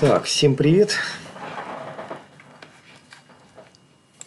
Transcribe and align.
Так, 0.00 0.24
всем 0.24 0.54
привет. 0.54 0.96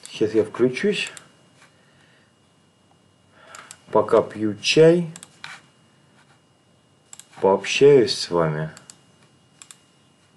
Сейчас 0.10 0.34
я 0.34 0.44
включусь. 0.44 1.12
Пока 3.92 4.22
пью 4.22 4.56
чай, 4.62 5.10
пообщаюсь 7.40 8.18
с 8.18 8.30
вами. 8.30 8.72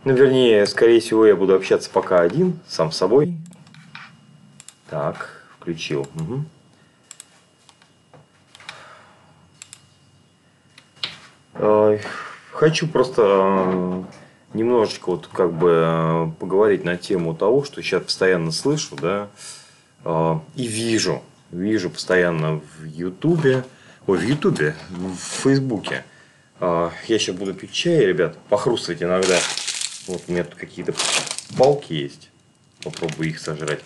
Ну, 0.05 0.15
вернее, 0.15 0.67
скорее 0.67 1.01
всего, 1.01 1.27
я 1.27 1.35
буду 1.35 1.55
общаться 1.55 1.91
пока 1.91 2.21
один, 2.21 2.61
сам 2.69 2.93
с 2.93 2.97
собой. 2.97 3.35
Так, 4.89 5.47
включил. 5.59 6.09
Угу. 6.15 6.45
Хочу 12.65 12.89
просто 12.89 13.23
э, 13.27 14.03
немножечко 14.55 15.11
вот 15.11 15.27
как 15.27 15.53
бы 15.53 15.83
э, 15.85 16.31
поговорить 16.39 16.85
на 16.85 16.97
тему 16.97 17.35
того, 17.35 17.65
что 17.65 17.83
сейчас 17.83 18.05
постоянно 18.05 18.53
слышу, 18.53 18.97
да, 18.97 19.29
э, 20.05 20.35
и 20.57 20.67
вижу, 20.67 21.23
вижу 21.51 21.91
постоянно 21.91 22.61
в 22.79 22.85
Ютубе, 22.85 23.65
ой, 24.07 24.19
в 24.19 24.23
Ютубе, 24.23 24.75
в 24.91 25.17
Фейсбуке. 25.43 26.05
Я 26.61 26.93
сейчас 27.19 27.35
буду 27.35 27.53
пить 27.53 27.73
чай, 27.73 28.07
ребят, 28.07 28.39
похрустывать 28.49 29.03
иногда. 29.03 29.37
Вот 30.07 30.23
у 30.29 30.33
меня 30.33 30.45
тут 30.45 30.55
какие-то 30.55 30.95
палки 31.59 31.93
есть. 31.93 32.31
Попробую 32.83 33.29
их 33.29 33.41
сожрать. 33.41 33.81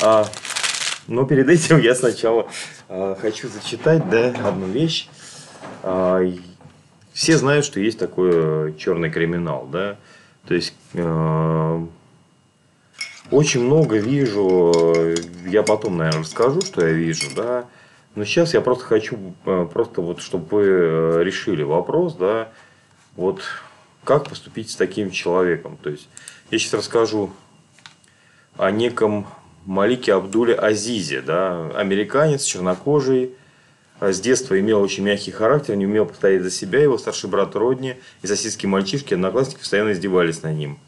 Но 0.00 1.24
перед 1.24 1.48
этим 1.48 1.80
я 1.80 1.94
сначала 1.94 2.48
хочу 2.88 3.48
зачитать, 3.48 4.08
да, 4.10 4.28
одну 4.46 4.66
вещь 4.66 5.08
все 7.16 7.38
знают, 7.38 7.64
что 7.64 7.80
есть 7.80 7.98
такой 7.98 8.30
э, 8.30 8.72
черный 8.78 9.10
криминал, 9.10 9.66
да. 9.72 9.96
То 10.46 10.52
есть 10.52 10.74
э, 10.92 11.86
очень 13.30 13.64
много 13.64 13.96
вижу, 13.96 14.92
э, 14.94 15.14
я 15.46 15.62
потом, 15.62 15.96
наверное, 15.96 16.20
расскажу, 16.20 16.60
что 16.60 16.86
я 16.86 16.92
вижу, 16.92 17.28
да. 17.34 17.64
Но 18.16 18.26
сейчас 18.26 18.52
я 18.52 18.60
просто 18.60 18.84
хочу, 18.84 19.16
просто 19.44 20.02
вот, 20.02 20.20
чтобы 20.20 20.46
вы 20.50 21.24
решили 21.24 21.62
вопрос, 21.62 22.16
да, 22.16 22.48
вот 23.16 23.40
как 24.04 24.28
поступить 24.28 24.70
с 24.70 24.76
таким 24.76 25.10
человеком. 25.10 25.78
То 25.82 25.88
есть 25.88 26.10
я 26.50 26.58
сейчас 26.58 26.74
расскажу 26.74 27.30
о 28.58 28.70
неком 28.70 29.26
Малике 29.64 30.12
Абдуле 30.12 30.54
Азизе, 30.54 31.22
да, 31.22 31.70
американец, 31.70 32.44
чернокожий, 32.44 33.30
с 34.00 34.20
детства 34.20 34.58
имел 34.60 34.82
очень 34.82 35.04
мягкий 35.04 35.30
характер, 35.30 35.74
не 35.74 35.86
умел 35.86 36.06
постоять 36.06 36.42
за 36.42 36.50
себя. 36.50 36.80
Его 36.80 36.98
старший 36.98 37.30
брат 37.30 37.56
Родни 37.56 37.94
и 38.22 38.26
соседские 38.26 38.68
мальчишки, 38.68 39.14
одноклассники 39.14 39.58
постоянно 39.58 39.92
издевались 39.92 40.42
над 40.42 40.56
ним. 40.56 40.78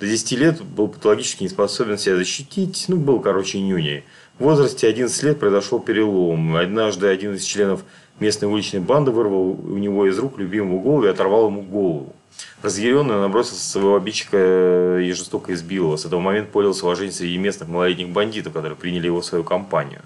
До 0.00 0.06
10 0.06 0.32
лет 0.32 0.62
был 0.62 0.88
патологически 0.88 1.42
не 1.42 1.48
способен 1.48 1.98
себя 1.98 2.16
защитить, 2.16 2.84
ну, 2.88 2.96
был, 2.96 3.20
короче, 3.20 3.60
нюней. 3.60 4.04
В 4.38 4.44
возрасте 4.44 4.86
11 4.86 5.22
лет 5.24 5.40
произошел 5.40 5.80
перелом. 5.80 6.56
Однажды 6.56 7.08
один 7.08 7.34
из 7.34 7.42
членов 7.42 7.84
местной 8.20 8.48
уличной 8.48 8.80
банды 8.80 9.10
вырвал 9.10 9.50
у 9.50 9.76
него 9.76 10.06
из 10.06 10.16
рук 10.18 10.38
любимую 10.38 10.80
голову 10.80 11.04
и 11.04 11.08
оторвал 11.08 11.48
ему 11.48 11.62
голову. 11.62 12.14
Разъяренный 12.62 13.16
он 13.16 13.22
набросился 13.22 13.56
на 13.56 13.70
своего 13.70 13.96
обидчика 13.96 15.00
и 15.00 15.10
жестоко 15.12 15.52
избил 15.52 15.86
его. 15.86 15.96
С 15.96 16.04
этого 16.04 16.20
момента 16.20 16.52
пользовался 16.52 16.86
уважением 16.86 17.14
среди 17.14 17.36
местных 17.36 17.68
малолетних 17.68 18.10
бандитов, 18.10 18.52
которые 18.52 18.76
приняли 18.76 19.06
его 19.06 19.20
в 19.20 19.24
свою 19.24 19.42
компанию 19.42 20.02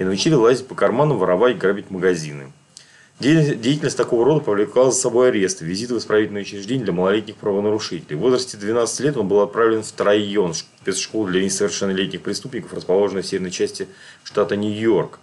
и 0.00 0.04
научили 0.04 0.32
лазить 0.32 0.66
по 0.66 0.74
карманам, 0.74 1.18
воровать, 1.18 1.58
грабить 1.58 1.90
магазины. 1.90 2.52
Деятельность 3.20 3.98
такого 3.98 4.24
рода 4.24 4.40
повлекла 4.40 4.90
за 4.90 4.98
собой 4.98 5.28
арест, 5.28 5.60
визиты 5.60 5.94
в 5.94 5.98
исправительное 5.98 6.40
учреждение 6.40 6.84
для 6.84 6.94
малолетних 6.94 7.36
правонарушителей. 7.36 8.16
В 8.16 8.20
возрасте 8.20 8.56
12 8.56 9.00
лет 9.00 9.18
он 9.18 9.28
был 9.28 9.40
отправлен 9.40 9.82
в 9.82 9.92
Трайон, 9.92 10.54
спецшколу 10.54 11.26
для 11.26 11.44
несовершеннолетних 11.44 12.22
преступников, 12.22 12.72
расположенную 12.72 13.22
в 13.22 13.26
северной 13.26 13.50
части 13.50 13.88
штата 14.24 14.56
Нью-Йорк. 14.56 15.18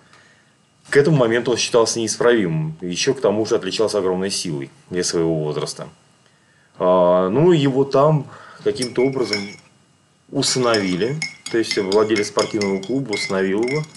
К 0.92 0.98
этому 0.98 1.18
моменту 1.18 1.50
он 1.50 1.58
считался 1.58 1.98
неисправимым, 1.98 2.78
еще 2.82 3.16
к 3.16 3.20
тому 3.20 3.48
же 3.48 3.56
отличался 3.56 3.98
огромной 3.98 4.30
силой 4.30 4.70
для 4.92 5.04
своего 5.04 5.34
возраста. 5.34 5.90
А, 6.78 7.30
ну, 7.30 7.52
его 7.52 7.84
там 7.84 8.28
каким-то 8.64 9.02
образом 9.02 9.40
усыновили, 10.30 11.20
то 11.52 11.58
есть 11.58 11.76
владелец 11.80 12.28
спортивного 12.28 12.80
клуба 12.84 13.14
усыновил 13.14 13.64
его– 13.64 13.82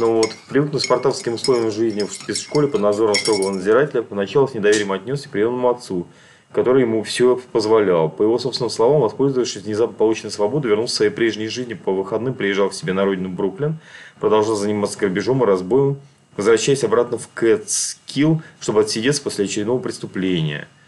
но 0.00 0.14
вот, 0.14 0.30
привыкнув 0.48 0.80
к 0.80 0.84
спартанским 0.84 1.34
условиям 1.34 1.70
жизни 1.70 2.02
в 2.02 2.12
спецшколе 2.12 2.68
под 2.68 2.80
надзором 2.80 3.14
строгого 3.14 3.52
надзирателя, 3.52 4.02
поначалу 4.02 4.48
с 4.48 4.54
недоверием 4.54 4.92
отнесся 4.92 5.28
к 5.28 5.32
приемному 5.32 5.68
отцу, 5.68 6.06
который 6.52 6.82
ему 6.82 7.02
все 7.02 7.38
позволял. 7.52 8.08
По 8.08 8.22
его 8.22 8.38
собственным 8.38 8.70
словам, 8.70 9.02
воспользовавшись 9.02 9.62
внезапно 9.62 9.94
полученной 9.94 10.30
свободой, 10.30 10.70
вернулся 10.70 10.94
в 10.94 10.96
своей 10.96 11.10
прежней 11.10 11.48
жизни 11.48 11.74
по 11.74 11.92
выходным, 11.92 12.32
приезжал 12.32 12.70
к 12.70 12.74
себе 12.74 12.94
на 12.94 13.04
родину 13.04 13.28
Бруклин, 13.28 13.76
продолжал 14.18 14.56
заниматься 14.56 14.98
грабежом 14.98 15.42
и 15.42 15.46
разбоем, 15.46 15.98
возвращаясь 16.34 16.82
обратно 16.82 17.18
в 17.18 17.28
Кэтскилл, 17.34 18.40
чтобы 18.58 18.80
отсидеться 18.80 19.22
после 19.22 19.44
очередного 19.44 19.80
преступления– 19.80 20.66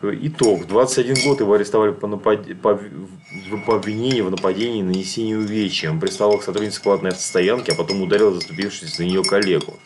Итог. 0.00 0.66
21 0.66 1.16
год 1.24 1.40
его 1.40 1.54
арестовали 1.54 1.90
по, 1.90 2.06
напад... 2.06 2.46
по... 2.62 2.78
по 3.66 3.74
обвинению 3.74 4.26
в 4.26 4.30
нападении 4.30 4.80
и 4.80 4.82
нанесении 4.82 5.34
увечья. 5.34 5.90
Он 5.90 5.98
приставал 5.98 6.38
к 6.38 6.44
сотруднице 6.44 6.80
платной 6.82 7.10
автостоянки, 7.10 7.72
а 7.72 7.74
потом 7.74 8.02
ударил 8.02 8.32
заступившись 8.32 8.96
за 8.96 9.04
нее 9.04 9.24
коллегу. 9.24 9.76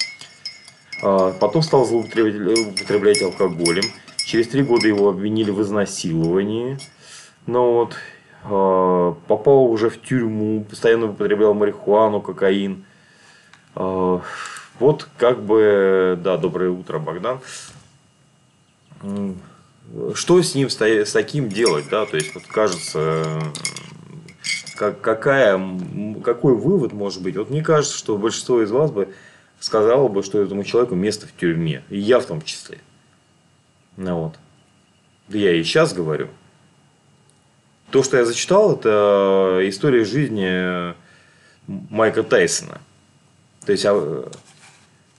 А, 1.02 1.32
потом 1.32 1.62
стал 1.62 1.86
злоупотреблять 1.86 3.22
алкоголем. 3.22 3.84
Через 4.26 4.48
три 4.48 4.62
года 4.62 4.86
его 4.86 5.08
обвинили 5.08 5.50
в 5.50 5.62
изнасиловании. 5.62 6.78
Но 7.46 7.72
вот 7.72 7.96
а, 8.44 9.16
попал 9.26 9.64
уже 9.64 9.88
в 9.88 10.00
тюрьму, 10.00 10.64
постоянно 10.64 11.06
употреблял 11.06 11.54
марихуану, 11.54 12.20
кокаин. 12.20 12.84
А, 13.74 14.20
вот 14.78 15.08
как 15.16 15.42
бы, 15.42 16.18
да, 16.22 16.36
доброе 16.36 16.68
утро, 16.68 16.98
Богдан 16.98 17.40
что 20.14 20.42
с 20.42 20.54
ним 20.54 20.70
с 20.70 21.12
таким 21.12 21.48
делать, 21.48 21.86
да, 21.90 22.06
то 22.06 22.16
есть 22.16 22.34
вот 22.34 22.44
кажется, 22.46 23.40
как, 24.76 25.00
какая, 25.00 25.60
какой 26.24 26.54
вывод 26.54 26.92
может 26.92 27.22
быть? 27.22 27.36
Вот 27.36 27.50
мне 27.50 27.62
кажется, 27.62 27.96
что 27.96 28.16
большинство 28.16 28.62
из 28.62 28.70
вас 28.70 28.90
бы 28.90 29.12
сказало 29.60 30.08
бы, 30.08 30.22
что 30.22 30.40
этому 30.40 30.64
человеку 30.64 30.94
место 30.94 31.26
в 31.26 31.36
тюрьме, 31.38 31.82
и 31.88 31.98
я 31.98 32.20
в 32.20 32.26
том 32.26 32.42
числе. 32.42 32.78
Ну 33.96 34.22
вот. 34.22 34.34
Да 35.28 35.38
я 35.38 35.54
и 35.54 35.62
сейчас 35.62 35.92
говорю. 35.92 36.28
То, 37.90 38.02
что 38.02 38.16
я 38.16 38.24
зачитал, 38.24 38.74
это 38.74 39.60
история 39.64 40.04
жизни 40.04 40.94
Майка 41.66 42.22
Тайсона. 42.22 42.80
То 43.66 43.72
есть 43.72 43.84
а, 43.86 44.30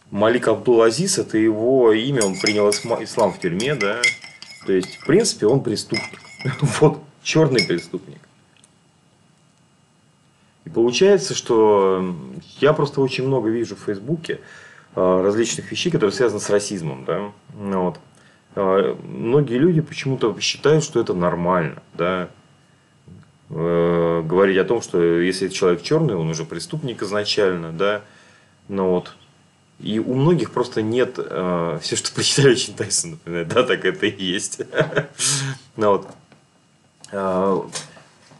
Малик 0.09 0.47
Абдул-Азиз, 0.47 1.19
это 1.19 1.37
его 1.37 1.91
имя, 1.93 2.23
он 2.23 2.37
принял 2.39 2.69
ислам 2.69 3.31
в 3.31 3.39
тюрьме, 3.39 3.75
да, 3.75 4.01
то 4.65 4.73
есть, 4.73 4.97
в 4.97 5.05
принципе, 5.05 5.47
он 5.47 5.61
преступник. 5.61 6.19
Вот 6.81 6.99
черный 7.21 7.63
преступник. 7.63 8.19
И 10.65 10.69
получается, 10.69 11.33
что 11.33 12.15
я 12.59 12.73
просто 12.73 13.01
очень 13.01 13.27
много 13.27 13.49
вижу 13.49 13.75
в 13.75 13.79
Фейсбуке 13.79 14.39
а, 14.95 15.21
различных 15.21 15.69
вещей, 15.71 15.89
которые 15.89 16.13
связаны 16.13 16.39
с 16.39 16.49
расизмом. 16.49 17.05
Да? 17.05 17.31
Ну 17.57 17.83
вот. 17.83 17.99
А, 18.55 18.97
многие 19.03 19.57
люди 19.57 19.81
почему-то 19.81 20.37
считают, 20.39 20.83
что 20.83 20.99
это 21.01 21.13
нормально. 21.13 21.81
Да? 21.93 22.29
Э, 23.49 24.21
говорить 24.25 24.57
о 24.57 24.63
том, 24.63 24.81
что 24.81 25.01
если 25.01 25.47
человек 25.49 25.81
черный, 25.81 26.15
он 26.15 26.29
уже 26.29 26.45
преступник 26.45 27.03
изначально. 27.03 27.71
Да? 27.71 28.01
Но 28.67 28.83
ну 28.83 28.89
вот 28.91 29.15
и 29.83 29.99
у 29.99 30.13
многих 30.13 30.51
просто 30.51 30.81
нет 30.81 31.15
э, 31.17 31.79
все, 31.81 31.95
что 31.97 32.13
прочитали 32.13 32.51
очень 32.51 32.73
Тайсон, 32.77 33.11
например, 33.11 33.45
да, 33.45 33.63
так 33.63 33.85
это 33.85 34.05
и 34.05 34.23
есть. 34.23 34.61
Ну 35.75 35.89
вот. 35.89 36.07
Э, 37.11 37.61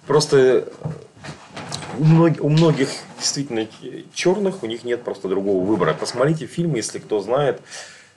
просто 0.08 0.70
у, 1.98 2.04
многих, 2.50 2.90
действительно 3.20 3.68
черных, 4.14 4.64
у 4.64 4.68
них 4.68 4.84
нет 4.84 5.04
просто 5.04 5.28
другого 5.28 5.66
выбора. 5.66 5.94
Посмотрите 5.94 6.46
фильм, 6.46 6.76
если 6.76 7.00
кто 7.00 7.20
знает, 7.20 7.62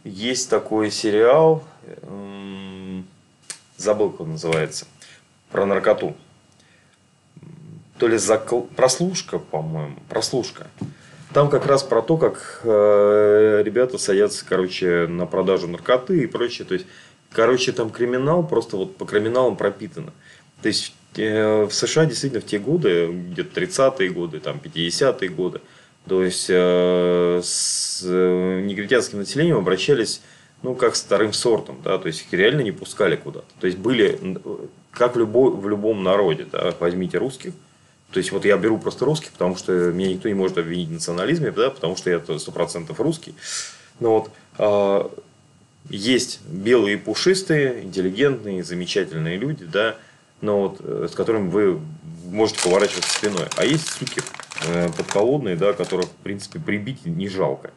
есть 0.04 0.48
такой 0.50 0.90
сериал, 0.90 1.64
забыл, 3.76 4.10
как 4.10 4.20
он 4.20 4.32
называется, 4.32 4.86
про 5.50 5.66
наркоту. 5.66 6.14
То 7.98 8.08
ли 8.08 8.18
закл... 8.18 8.60
прослушка, 8.60 9.38
по-моему, 9.38 9.96
прослушка. 10.08 10.66
Там 11.36 11.50
как 11.50 11.66
раз 11.66 11.82
про 11.82 12.00
то, 12.00 12.16
как 12.16 12.62
э, 12.64 13.60
ребята 13.62 13.98
садятся, 13.98 14.42
короче, 14.48 15.06
на 15.06 15.26
продажу 15.26 15.68
наркоты 15.68 16.22
и 16.22 16.26
прочее. 16.26 16.66
То 16.66 16.72
есть, 16.72 16.86
короче, 17.30 17.72
там 17.72 17.90
криминал 17.90 18.42
просто 18.42 18.78
вот 18.78 18.96
по 18.96 19.04
криминалам 19.04 19.54
пропитано. 19.54 20.14
То 20.62 20.68
есть, 20.68 20.94
э, 21.18 21.64
в 21.64 21.74
США 21.74 22.06
действительно 22.06 22.40
в 22.40 22.46
те 22.46 22.58
годы, 22.58 23.08
где-то 23.08 23.60
30-е 23.60 24.08
годы, 24.08 24.40
там 24.40 24.62
50-е 24.64 25.28
годы, 25.28 25.60
то 26.08 26.24
есть, 26.24 26.46
э, 26.48 27.40
с 27.44 28.00
э, 28.02 28.60
негритянским 28.64 29.18
населением 29.18 29.58
обращались 29.58 30.22
ну, 30.62 30.74
как 30.74 30.94
вторым 30.94 31.34
сортом, 31.34 31.82
да, 31.84 31.98
то 31.98 32.06
есть 32.06 32.22
их 32.22 32.32
реально 32.32 32.62
не 32.62 32.72
пускали 32.72 33.16
куда-то. 33.16 33.52
То 33.60 33.66
есть 33.66 33.78
были 33.78 34.38
как 34.90 35.16
в, 35.16 35.18
любой, 35.18 35.50
в 35.50 35.68
любом 35.68 36.02
народе, 36.02 36.46
да, 36.50 36.74
возьмите 36.80 37.18
русских, 37.18 37.52
то 38.12 38.18
есть, 38.18 38.32
вот 38.32 38.44
я 38.44 38.56
беру 38.56 38.78
просто 38.78 39.04
русских, 39.04 39.32
потому 39.32 39.56
что 39.56 39.72
меня 39.72 40.10
никто 40.10 40.28
не 40.28 40.34
может 40.34 40.58
обвинить 40.58 40.88
в 40.88 40.92
национализме, 40.92 41.50
да, 41.50 41.70
потому 41.70 41.96
что 41.96 42.10
я 42.10 42.20
сто 42.38 42.52
процентов 42.52 43.00
русский. 43.00 43.34
Но 44.00 44.20
вот 44.20 44.30
э, 44.58 45.08
есть 45.90 46.40
белые 46.48 46.98
пушистые, 46.98 47.82
интеллигентные, 47.82 48.64
замечательные 48.64 49.36
люди, 49.36 49.64
да, 49.64 49.96
но 50.40 50.62
вот 50.62 50.80
э, 50.80 51.08
с 51.10 51.14
которыми 51.14 51.48
вы 51.48 51.80
можете 52.24 52.62
поворачиваться 52.62 53.10
спиной. 53.10 53.46
А 53.56 53.64
есть 53.64 53.88
суки 53.88 54.20
э, 54.66 54.88
подколодные, 54.96 55.56
да, 55.56 55.72
которых, 55.72 56.06
в 56.06 56.22
принципе, 56.22 56.58
прибить 56.58 57.06
не 57.06 57.28
жалко. 57.28 57.70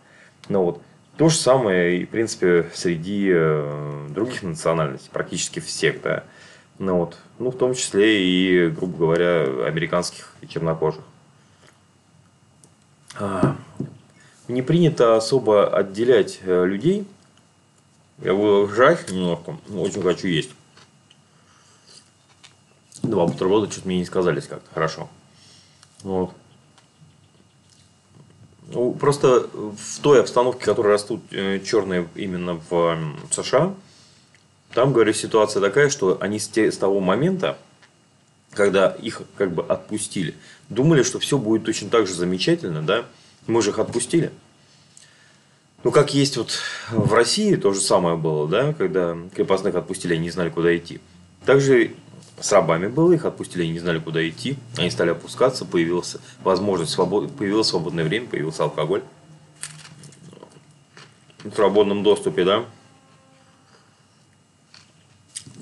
Но 0.48 0.66
вот 0.66 0.82
то 1.18 1.30
же 1.30 1.36
самое, 1.36 2.06
в 2.06 2.10
принципе, 2.10 2.70
среди 2.74 3.30
э, 3.32 4.08
других 4.10 4.44
национальностей, 4.44 5.10
практически 5.12 5.60
всех, 5.60 6.02
да. 6.02 6.24
Ну, 6.80 6.98
вот. 7.00 7.18
ну, 7.40 7.52
в 7.52 7.58
том 7.58 7.74
числе 7.74 8.24
и, 8.24 8.70
грубо 8.70 8.98
говоря, 8.98 9.44
американских 9.68 10.34
и 10.42 10.48
чернокожих. 10.48 11.04
А, 13.20 13.58
не 14.48 14.62
принято 14.62 15.18
особо 15.18 15.68
отделять 15.68 16.40
э, 16.42 16.66
людей. 16.66 17.06
Я 18.20 18.34
буду 18.34 18.70
жать 18.74 19.12
немножко, 19.12 19.58
очень 19.74 20.02
хочу 20.02 20.28
есть. 20.28 20.52
Два 23.04 23.28
бутерброда 23.28 23.70
что-то 23.70 23.88
мне 23.88 24.00
не 24.00 24.06
сказались 24.06 24.48
как-то 24.48 24.74
хорошо. 24.74 25.10
Вот. 26.04 26.32
Ну, 28.72 28.94
просто 28.94 29.50
в 29.54 30.00
той 30.02 30.22
обстановке, 30.22 30.62
в 30.62 30.66
которой 30.66 30.94
растут 30.94 31.22
э, 31.32 31.60
черные 31.60 32.08
именно 32.16 32.62
в 32.70 32.98
США, 33.32 33.74
там, 34.74 34.94
говорю, 34.94 35.14
ситуация 35.14 35.62
такая, 35.62 35.90
что 35.90 36.18
они 36.22 36.40
с, 36.40 36.48
те, 36.48 36.72
с 36.72 36.78
того 36.78 37.00
момента, 37.00 37.58
когда 38.52 38.90
их 38.90 39.24
как 39.36 39.52
бы 39.52 39.64
отпустили, 39.64 40.36
думали, 40.70 41.04
что 41.04 41.20
все 41.20 41.38
будет 41.38 41.66
точно 41.66 41.90
так 41.90 42.08
же 42.08 42.14
замечательно, 42.14 42.82
да? 42.84 43.06
Мы 43.48 43.62
же 43.62 43.72
их 43.72 43.80
отпустили. 43.80 44.32
Ну, 45.84 45.92
как 45.92 46.14
есть 46.14 46.38
вот 46.38 46.60
в 46.92 47.14
России, 47.14 47.56
то 47.56 47.74
же 47.74 47.80
самое 47.80 48.16
было, 48.16 48.48
да, 48.48 48.74
когда 48.74 49.18
крепостных 49.34 49.76
отпустили, 49.76 50.14
они 50.14 50.24
не 50.24 50.30
знали, 50.30 50.50
куда 50.50 50.76
идти. 50.76 51.00
Также 51.46 51.96
с 52.40 52.52
рабами 52.52 52.88
было, 52.88 53.14
их 53.14 53.26
отпустили, 53.26 53.64
они 53.64 53.72
не 53.72 53.80
знали, 53.80 54.00
куда 54.00 54.28
идти. 54.28 54.58
Они 54.78 54.92
стали 54.92 55.12
опускаться, 55.12 55.66
появилась 55.66 56.18
возможность, 56.44 56.92
свобод... 56.92 57.36
появилось 57.36 57.68
свободное 57.68 58.04
время, 58.04 58.28
появился 58.28 58.64
алкоголь. 58.64 59.02
В 61.44 61.56
свободном 61.56 62.04
доступе, 62.04 62.44
да 62.44 62.66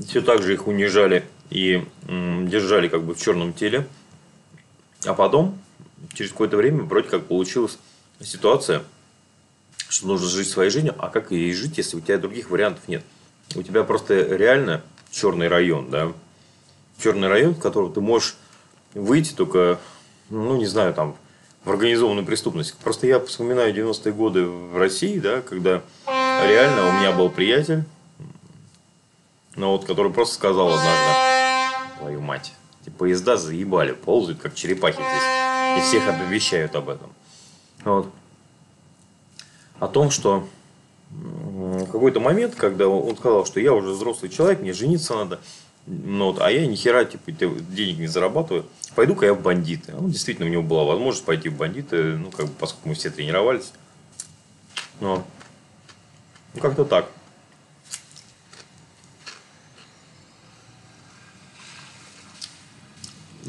все 0.06 0.22
так 0.22 0.42
же 0.42 0.54
их 0.54 0.68
унижали 0.68 1.26
и 1.50 1.86
держали 2.08 2.88
как 2.88 3.04
бы 3.04 3.16
в 3.16 3.20
черном 3.20 3.54
теле. 3.54 3.88
А 5.06 5.14
потом, 5.14 5.58
через 6.14 6.32
какое-то 6.32 6.58
время, 6.58 6.84
вроде 6.84 7.10
как 7.10 7.26
получилась 7.26 7.78
ситуация, 8.20 8.84
что 9.90 10.08
нужно 10.08 10.28
жить 10.28 10.50
своей 10.50 10.70
жизнью, 10.70 10.96
а 10.98 11.10
как 11.10 11.32
ей 11.32 11.54
жить, 11.54 11.78
если 11.78 11.98
у 11.98 12.02
тебя 12.02 12.18
других 12.18 12.50
вариантов 12.50 12.88
нет? 12.88 13.04
У 13.56 13.64
тебя 13.64 13.84
просто 13.84 14.22
реально 14.36 14.82
черный 15.12 15.48
район, 15.48 15.90
да? 15.90 16.12
Черный 17.02 17.28
район, 17.28 17.56
в 17.56 17.60
котором 17.60 17.94
ты 17.94 18.02
можешь 18.02 18.36
выйти 18.94 19.34
только, 19.34 19.80
ну, 20.30 20.58
не 20.58 20.66
знаю, 20.66 20.94
там, 20.94 21.16
в 21.64 21.70
организованную 21.70 22.26
преступность. 22.26 22.76
Просто 22.78 23.08
я 23.08 23.20
вспоминаю 23.20 23.74
90-е 23.74 24.14
годы 24.14 24.46
в 24.46 24.78
России, 24.78 25.20
да, 25.20 25.42
когда 25.42 25.84
реально 26.06 26.90
у 26.90 26.92
меня 26.94 27.12
был 27.12 27.30
приятель, 27.30 27.84
ну 29.58 29.72
вот, 29.72 29.86
который 29.86 30.14
просто 30.14 30.36
сказал 30.36 30.70
однажды, 30.70 31.98
твою 32.00 32.22
мать, 32.22 32.54
эти 32.82 32.90
поезда 32.90 33.36
заебали, 33.36 33.92
ползают 33.92 34.40
как 34.40 34.56
черепахи 34.56 34.96
здесь. 34.96 35.78
И 35.78 35.88
всех 35.88 36.08
оповещают 36.08 36.76
об 36.76 36.90
этом. 36.90 37.12
Вот. 37.84 38.10
О 39.80 39.88
том, 39.88 40.10
что 40.10 40.48
какой-то 41.92 42.20
момент, 42.20 42.56
когда 42.56 42.88
он 42.88 43.16
сказал, 43.18 43.46
что 43.46 43.60
я 43.60 43.74
уже 43.74 43.90
взрослый 43.90 44.30
человек, 44.30 44.62
мне 44.62 44.74
жениться 44.74 45.16
надо, 45.16 45.40
ну, 45.86 46.32
вот, 46.32 46.42
а 46.42 46.52
я 46.52 46.66
ни 46.68 46.76
хера 46.76 47.06
типа, 47.06 47.32
денег 47.32 47.98
не 47.98 48.08
зарабатываю, 48.08 48.66
пойду-ка 48.94 49.26
я 49.26 49.34
в 49.34 49.42
бандиты. 49.42 49.96
Он 49.96 50.12
действительно, 50.12 50.48
у 50.48 50.52
него 50.52 50.64
была 50.64 50.84
возможность 50.84 51.26
пойти 51.26 51.50
в 51.50 51.58
бандиты, 51.58 52.18
ну, 52.18 52.30
как 52.30 52.48
бы, 52.48 52.52
поскольку 52.60 52.90
мы 52.90 52.96
все 52.96 53.10
тренировались. 53.10 53.72
Но, 55.00 55.26
ну, 56.54 56.62
как-то 56.62 56.84
так. 56.84 57.10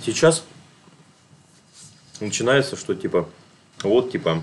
Сейчас 0.04 0.44
начинается, 2.20 2.76
что 2.76 2.94
типа, 2.94 3.28
вот 3.82 4.10
типа, 4.12 4.42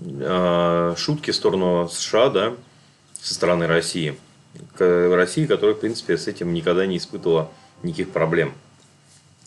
э, 0.00 0.94
шутки 0.96 1.30
в 1.30 1.36
сторону 1.36 1.88
США, 1.88 2.30
да, 2.30 2.54
со 3.20 3.34
стороны 3.34 3.66
России. 3.66 4.18
России, 4.78 5.46
которая, 5.46 5.74
в 5.74 5.80
принципе, 5.80 6.18
с 6.18 6.26
этим 6.26 6.52
никогда 6.52 6.86
не 6.86 6.98
испытывала 6.98 7.50
никаких 7.82 8.10
проблем. 8.10 8.54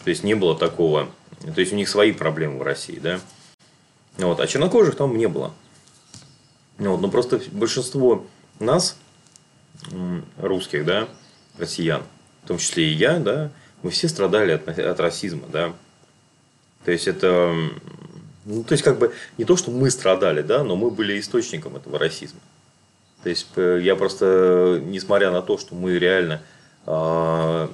То 0.04 0.10
есть, 0.10 0.24
не 0.24 0.34
было 0.34 0.58
такого. 0.58 1.10
То 1.42 1.60
есть, 1.60 1.74
у 1.74 1.76
них 1.76 1.90
свои 1.90 2.12
проблемы 2.12 2.60
в 2.60 2.64
России, 2.64 3.00
да. 3.00 3.20
Вот. 4.18 4.40
А 4.40 4.48
чернокожих 4.48 4.96
там 4.96 5.18
не 5.18 5.28
было. 5.28 5.54
Вот. 6.78 7.02
Но 7.02 7.10
просто 7.10 7.42
большинство 7.52 8.26
нас, 8.60 8.98
русских, 10.38 10.86
да, 10.86 11.08
россиян, 11.58 12.04
в 12.46 12.48
том 12.48 12.60
числе 12.60 12.92
и 12.92 12.94
я, 12.94 13.18
да, 13.18 13.50
мы 13.82 13.90
все 13.90 14.08
страдали 14.08 14.52
от, 14.52 14.68
от 14.68 15.00
расизма, 15.00 15.48
да. 15.52 15.74
То 16.86 16.92
есть 16.92 17.08
это, 17.08 17.56
ну, 18.46 18.64
то 18.64 18.74
есть 18.74 18.84
как 18.84 19.00
бы 19.00 19.12
не 19.40 19.46
то, 19.46 19.58
что 19.58 19.72
мы 19.72 19.90
страдали, 19.90 20.44
да, 20.44 20.64
но 20.64 20.76
мы 20.76 20.92
были 20.92 21.20
источником 21.20 21.76
этого 21.76 21.98
расизма. 21.98 22.40
То 23.24 23.30
есть 23.30 23.48
я 23.56 23.96
просто, 23.96 24.80
несмотря 24.86 25.32
на 25.32 25.42
то, 25.42 25.58
что 25.58 25.74
мы 25.74 25.98
реально 25.98 26.44
э, 26.86 27.68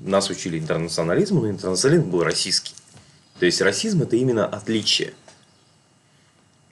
нас 0.00 0.30
учили 0.30 0.58
интернационализму, 0.58 1.42
но 1.42 1.50
интернационализм 1.50 2.10
был 2.10 2.24
российский. 2.24 2.74
То 3.38 3.46
есть 3.46 3.60
расизм 3.60 4.02
это 4.02 4.16
именно 4.16 4.46
отличие. 4.46 5.14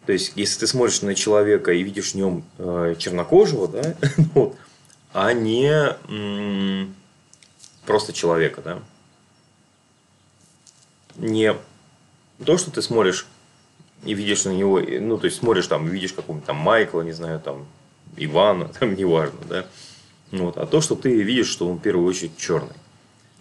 То 0.04 0.12
есть, 0.12 0.32
если 0.34 0.60
ты 0.60 0.66
смотришь 0.66 1.02
на 1.02 1.14
человека 1.14 1.72
и 1.72 1.84
видишь 1.84 2.12
в 2.12 2.14
нем 2.16 2.44
э, 2.58 2.96
чернокожего, 2.98 3.68
да, 3.68 3.94
а 5.12 5.32
не 5.32 5.94
просто 7.86 8.12
человека, 8.12 8.60
да. 8.62 8.82
Не 11.16 11.54
то, 12.44 12.58
что 12.58 12.70
ты 12.70 12.82
смотришь 12.82 13.26
и 14.04 14.14
видишь 14.14 14.44
на 14.44 14.50
него, 14.50 14.80
ну, 14.80 15.16
то 15.18 15.26
есть 15.26 15.38
смотришь 15.38 15.66
там, 15.66 15.86
видишь 15.86 16.12
какого-нибудь 16.12 16.46
там 16.46 16.56
Майкла, 16.56 17.02
не 17.02 17.12
знаю, 17.12 17.40
там, 17.40 17.66
Ивана, 18.16 18.68
там, 18.80 18.94
неважно, 18.94 19.40
да. 19.48 19.66
Вот, 20.32 20.58
а 20.58 20.66
то, 20.66 20.80
что 20.80 20.96
ты 20.96 21.22
видишь, 21.22 21.48
что 21.48 21.68
он 21.68 21.76
в 21.76 21.80
первую 21.80 22.06
очередь 22.06 22.36
черный. 22.36 22.74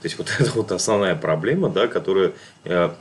То 0.01 0.07
есть, 0.07 0.17
вот 0.17 0.31
это 0.39 0.51
вот 0.51 0.71
основная 0.71 1.15
проблема, 1.15 1.69
да, 1.69 1.87
которая, 1.87 2.33
э, 2.63 2.91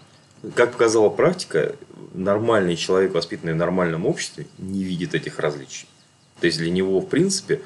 как 0.54 0.72
показала 0.72 1.10
практика, 1.10 1.76
нормальный 2.12 2.76
человек, 2.76 3.14
воспитанный 3.14 3.52
в 3.52 3.56
нормальном 3.56 4.06
обществе, 4.06 4.46
не 4.58 4.82
видит 4.82 5.14
этих 5.14 5.38
различий. 5.38 5.86
То 6.40 6.46
есть, 6.46 6.58
для 6.58 6.70
него, 6.70 7.00
в 7.00 7.08
принципе, 7.08 7.62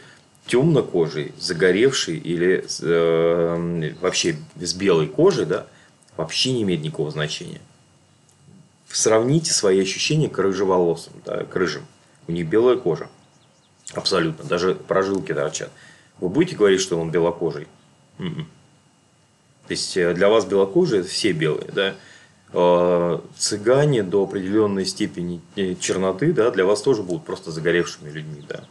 темнокожий, 0.48 1.32
загоревший 1.38 2.16
или 2.16 2.64
э, 2.80 3.94
вообще 4.00 4.36
с 4.56 4.74
белой 4.74 5.06
кожей, 5.06 5.46
да, 5.46 5.66
вообще 6.16 6.52
не 6.52 6.62
имеет 6.62 6.82
никакого 6.82 7.10
значения. 7.10 7.60
Сравните 8.90 9.52
свои 9.52 9.80
ощущения 9.80 10.28
к 10.28 10.38
рыжеволосым, 10.38 11.12
да, 11.24 11.44
к 11.44 11.54
рыжим. 11.54 11.86
У 12.26 12.32
них 12.32 12.48
белая 12.48 12.76
кожа. 12.76 13.08
Абсолютно. 13.94 14.44
Даже 14.44 14.74
прожилки 14.74 15.32
торчат. 15.32 15.70
Вы 16.20 16.28
будете 16.28 16.56
говорить, 16.56 16.80
что 16.80 16.98
он 16.98 17.10
белокожий? 17.10 17.68
М-м. 18.18 18.48
То 19.66 19.72
есть 19.72 19.96
э, 19.96 20.14
для 20.14 20.28
вас 20.28 20.46
белокожие 20.46 21.02
все 21.02 21.32
белые, 21.32 21.70
да? 21.72 21.94
Э, 22.52 23.20
цыгане 23.36 24.02
до 24.02 24.24
определенной 24.24 24.86
степени 24.86 25.42
э, 25.56 25.74
черноты, 25.74 26.32
да, 26.32 26.50
для 26.50 26.64
вас 26.64 26.80
тоже 26.80 27.02
будут 27.02 27.24
просто 27.24 27.50
загоревшими 27.50 28.10
людьми, 28.10 28.42
да. 28.48 28.64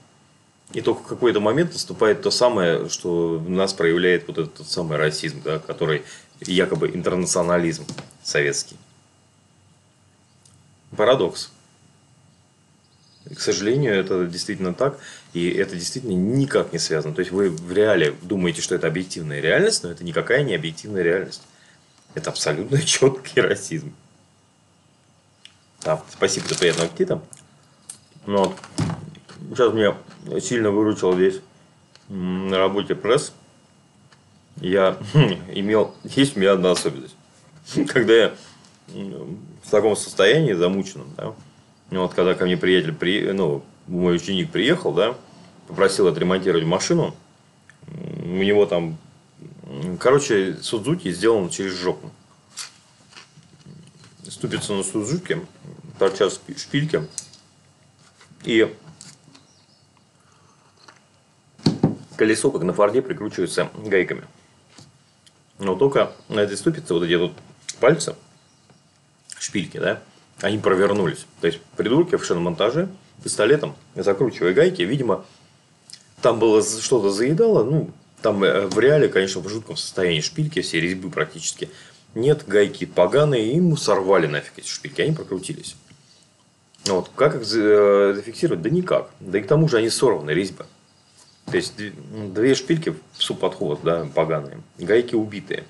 И 0.73 0.81
только 0.81 1.01
в 1.01 1.07
какой-то 1.07 1.39
момент 1.39 1.73
наступает 1.73 2.21
то 2.21 2.31
самое, 2.31 2.89
что 2.89 3.39
нас 3.47 3.73
проявляет 3.73 4.27
вот 4.27 4.37
этот 4.37 4.67
самый 4.67 4.97
расизм, 4.97 5.41
да, 5.43 5.59
который 5.59 6.03
якобы 6.41 6.89
интернационализм 6.89 7.85
советский. 8.21 8.77
Парадокс. 10.95 11.51
К 13.33 13.39
сожалению, 13.39 13.93
это 13.93 14.25
действительно 14.25 14.73
так, 14.73 14.99
и 15.33 15.49
это 15.49 15.75
действительно 15.75 16.13
никак 16.13 16.71
не 16.71 16.79
связано. 16.79 17.13
То 17.13 17.19
есть 17.19 17.31
вы 17.31 17.49
в 17.49 17.71
реале 17.71 18.15
думаете, 18.21 18.61
что 18.61 18.75
это 18.75 18.87
объективная 18.87 19.41
реальность, 19.41 19.83
но 19.83 19.91
это 19.91 20.03
никакая 20.03 20.43
не 20.43 20.55
объективная 20.55 21.03
реальность. 21.03 21.41
Это 22.13 22.29
абсолютно 22.29 22.81
четкий 22.85 23.41
расизм. 23.41 23.93
Да, 25.83 26.01
спасибо 26.11 26.47
за 26.47 26.55
приятного 26.55 26.87
аппетита. 26.89 27.21
Ну, 28.25 28.45
вот. 28.45 28.57
Сейчас 29.57 29.73
меня 29.73 29.97
сильно 30.39 30.69
выручил 30.69 31.15
здесь 31.15 31.41
на 32.09 32.59
работе 32.59 32.93
пресс. 32.93 33.33
я 34.57 34.99
имел... 35.51 35.95
Есть 36.03 36.37
у 36.37 36.39
меня 36.39 36.51
одна 36.51 36.69
особенность. 36.69 37.15
Когда 37.87 38.13
я 38.13 38.35
в 38.87 39.71
таком 39.71 39.95
состоянии 39.95 40.53
замученном, 40.53 41.07
да, 41.17 41.33
ну, 41.89 42.03
вот 42.03 42.13
когда 42.13 42.35
ко 42.35 42.45
мне 42.45 42.55
приятель, 42.55 42.93
при, 42.93 43.31
ну, 43.31 43.63
мой 43.87 44.17
ученик 44.17 44.51
приехал, 44.51 44.93
да, 44.93 45.17
попросил 45.67 46.05
отремонтировать 46.05 46.63
машину, 46.63 47.15
у 47.87 48.43
него 48.43 48.67
там, 48.67 48.99
короче, 49.99 50.57
Судзуки 50.61 51.09
сделан 51.11 51.49
через 51.49 51.73
жопу. 51.73 52.11
Ступится 54.29 54.73
на 54.73 54.83
Судзуки, 54.83 55.41
торчат 55.97 56.39
шпильки, 56.57 57.07
и 58.43 58.71
колесо, 62.17 62.51
как 62.51 62.63
на 62.63 62.73
форде, 62.73 63.01
прикручивается 63.01 63.69
гайками. 63.85 64.25
Но 65.59 65.75
только 65.75 66.11
на 66.29 66.41
этой 66.41 66.57
ступице 66.57 66.93
вот 66.93 67.03
эти 67.03 67.17
тут 67.17 67.33
пальцы, 67.79 68.15
шпильки, 69.39 69.77
да, 69.77 70.01
они 70.41 70.57
провернулись. 70.57 71.25
То 71.41 71.47
есть 71.47 71.61
придурки 71.77 72.15
в 72.15 72.25
шиномонтаже 72.25 72.89
пистолетом, 73.23 73.75
закручивая 73.95 74.53
гайки, 74.53 74.81
видимо, 74.81 75.25
там 76.21 76.39
было 76.39 76.61
что-то 76.63 77.09
заедало, 77.11 77.63
ну, 77.63 77.91
там 78.21 78.43
э, 78.43 78.67
в 78.67 78.79
реале, 78.79 79.07
конечно, 79.07 79.41
в 79.41 79.49
жутком 79.49 79.77
состоянии 79.77 80.21
шпильки, 80.21 80.61
все 80.61 80.79
резьбы 80.79 81.09
практически. 81.09 81.69
Нет, 82.15 82.43
гайки 82.47 82.85
поганые, 82.85 83.51
и 83.51 83.55
ему 83.55 83.77
сорвали 83.77 84.27
нафиг 84.27 84.53
эти 84.57 84.67
шпильки, 84.67 85.01
они 85.01 85.13
прокрутились. 85.13 85.75
Вот. 86.85 87.11
Как 87.15 87.35
их 87.35 87.41
э, 87.53 88.13
зафиксировать? 88.15 88.61
Да 88.61 88.69
никак. 88.69 89.09
Да 89.19 89.37
и 89.37 89.41
к 89.41 89.47
тому 89.47 89.67
же 89.67 89.77
они 89.77 89.89
сорваны, 89.89 90.31
резьба. 90.31 90.65
То 91.47 91.55
есть, 91.55 91.75
две 91.77 92.55
шпильки 92.55 92.89
в 93.13 93.23
субподход, 93.23 93.79
да, 93.81 94.05
поганые, 94.13 94.61
гайки 94.77 95.15
убитые. 95.15 95.63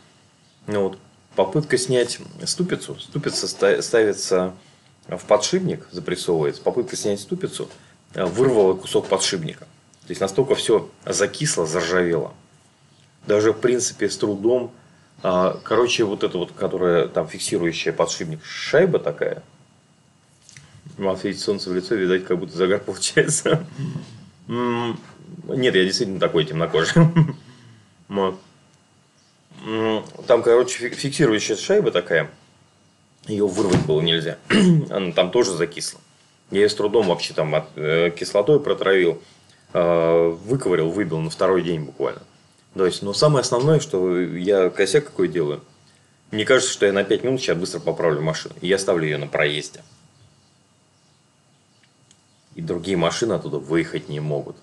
Ну, 0.65 0.83
вот, 0.89 0.99
попытка 1.35 1.77
снять 1.77 2.19
ступицу. 2.45 2.99
Ступица 2.99 3.47
ставится 3.81 4.55
в 5.07 5.23
подшипник, 5.25 5.87
запрессовывается. 5.91 6.63
Попытка 6.63 6.95
снять 6.95 7.19
ступицу 7.19 7.69
э, 8.15 8.25
вырвала 8.25 8.73
кусок 8.73 9.07
подшипника. 9.07 9.65
То 10.07 10.09
есть, 10.09 10.19
настолько 10.19 10.55
все 10.55 10.89
закисло, 11.05 11.67
заржавело. 11.67 12.33
Даже, 13.27 13.53
в 13.53 13.59
принципе, 13.59 14.09
с 14.09 14.17
трудом. 14.17 14.71
А, 15.21 15.59
короче, 15.63 16.05
вот 16.05 16.23
это 16.23 16.39
вот, 16.39 16.53
которая 16.53 17.07
там 17.07 17.27
фиксирующая 17.27 17.93
подшипник, 17.93 18.43
шайба 18.43 18.97
такая. 18.97 19.43
Вам 20.97 21.17
светит 21.17 21.41
солнце 21.41 21.69
в 21.69 21.75
лицо, 21.75 21.93
видать, 21.93 22.25
как 22.25 22.39
будто 22.39 22.57
загар 22.57 22.79
получается. 22.85 23.63
Нет, 24.47 25.75
я 25.75 25.83
действительно 25.83 26.19
такой 26.19 26.45
темнокожий. 26.45 27.03
Там, 30.27 30.43
короче, 30.43 30.89
фиксирующая 30.89 31.55
шайба 31.55 31.91
такая. 31.91 32.29
Ее 33.27 33.47
вырвать 33.47 33.85
было 33.85 34.01
нельзя. 34.01 34.37
Она 34.89 35.11
там 35.11 35.31
тоже 35.31 35.51
закисла. 35.51 35.99
Я 36.51 36.61
ее 36.61 36.69
с 36.69 36.75
трудом 36.75 37.07
вообще 37.07 37.33
там 37.33 37.53
э, 37.75 38.11
кислотой 38.11 38.59
протравил. 38.61 39.21
Э, 39.73 40.29
выковырил, 40.29 40.91
выбил 40.91 41.19
на 41.19 41.29
второй 41.29 41.61
день 41.61 41.81
буквально. 41.81 42.21
То 42.73 42.85
есть, 42.85 43.01
но 43.01 43.13
самое 43.13 43.41
основное, 43.41 43.79
что 43.81 44.19
я 44.19 44.69
косяк 44.69 45.05
какой 45.05 45.27
делаю. 45.27 45.61
Мне 46.31 46.45
кажется, 46.45 46.71
что 46.71 46.85
я 46.85 46.93
на 46.93 47.03
5 47.03 47.23
минут 47.23 47.41
сейчас 47.41 47.57
быстро 47.57 47.79
поправлю 47.79 48.21
машину. 48.21 48.53
И 48.61 48.67
я 48.67 48.77
ставлю 48.77 49.03
ее 49.05 49.17
на 49.17 49.27
проезде. 49.27 49.81
И 52.57 52.61
другие 52.61 52.97
машины 52.97 53.33
оттуда 53.33 53.59
выехать 53.59 54.09
не 54.09 54.19
могут. 54.19 54.57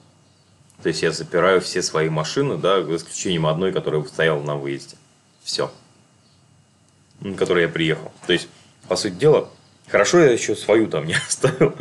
То 0.82 0.88
есть 0.88 1.02
я 1.02 1.12
запираю 1.12 1.60
все 1.60 1.80
свои 1.80 2.08
машины, 2.08 2.58
да, 2.58 2.82
за 2.82 2.96
исключением 2.96 3.46
одной, 3.46 3.72
которая 3.72 4.02
стояла 4.02 4.42
на 4.42 4.56
выезде. 4.56 4.96
Все. 5.44 5.70
На 7.20 7.36
которой 7.36 7.62
я 7.62 7.68
приехал. 7.68 8.10
То 8.26 8.32
есть, 8.32 8.48
по 8.88 8.96
сути 8.96 9.14
дела, 9.14 9.48
хорошо 9.86 10.18
я 10.18 10.32
еще 10.32 10.56
свою 10.56 10.88
там 10.88 11.06
не 11.06 11.14
оставил. 11.28 11.70
То 11.70 11.78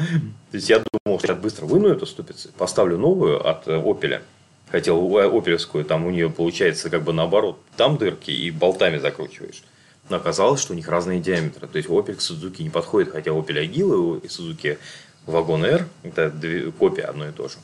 есть 0.51 0.69
я 0.69 0.83
думал, 1.03 1.17
что 1.17 1.29
сейчас 1.29 1.39
быстро 1.39 1.65
выну 1.65 1.89
эту 1.89 2.05
ступицу, 2.05 2.49
поставлю 2.59 2.99
новую 2.99 3.45
от 3.45 3.67
Opel. 3.67 4.21
Хотел 4.69 5.17
опелевскую, 5.17 5.83
там 5.83 6.05
у 6.05 6.11
нее 6.11 6.29
получается 6.29 6.91
как 6.91 7.03
бы 7.03 7.11
наоборот. 7.11 7.59
Там 7.75 7.97
дырки 7.97 8.29
и 8.29 8.51
болтами 8.51 8.99
закручиваешь. 8.99 9.63
Но 10.09 10.17
оказалось, 10.17 10.61
что 10.61 10.73
у 10.73 10.75
них 10.75 10.87
разные 10.87 11.19
диаметры. 11.19 11.67
То 11.67 11.77
есть 11.77 11.89
Opel 11.89 12.13
к 12.13 12.19
Suzuki 12.19 12.61
не 12.61 12.69
подходит, 12.69 13.11
хотя 13.11 13.31
Opel 13.31 13.67
Agila 13.67 14.21
и 14.21 14.27
Suzuki 14.27 14.77
Вагон 15.25 15.65
R 15.65 15.87
это 16.03 16.29
две, 16.29 16.71
копия 16.71 17.03
одно 17.03 17.27
и 17.27 17.31
то 17.31 17.47
же. 17.47 17.55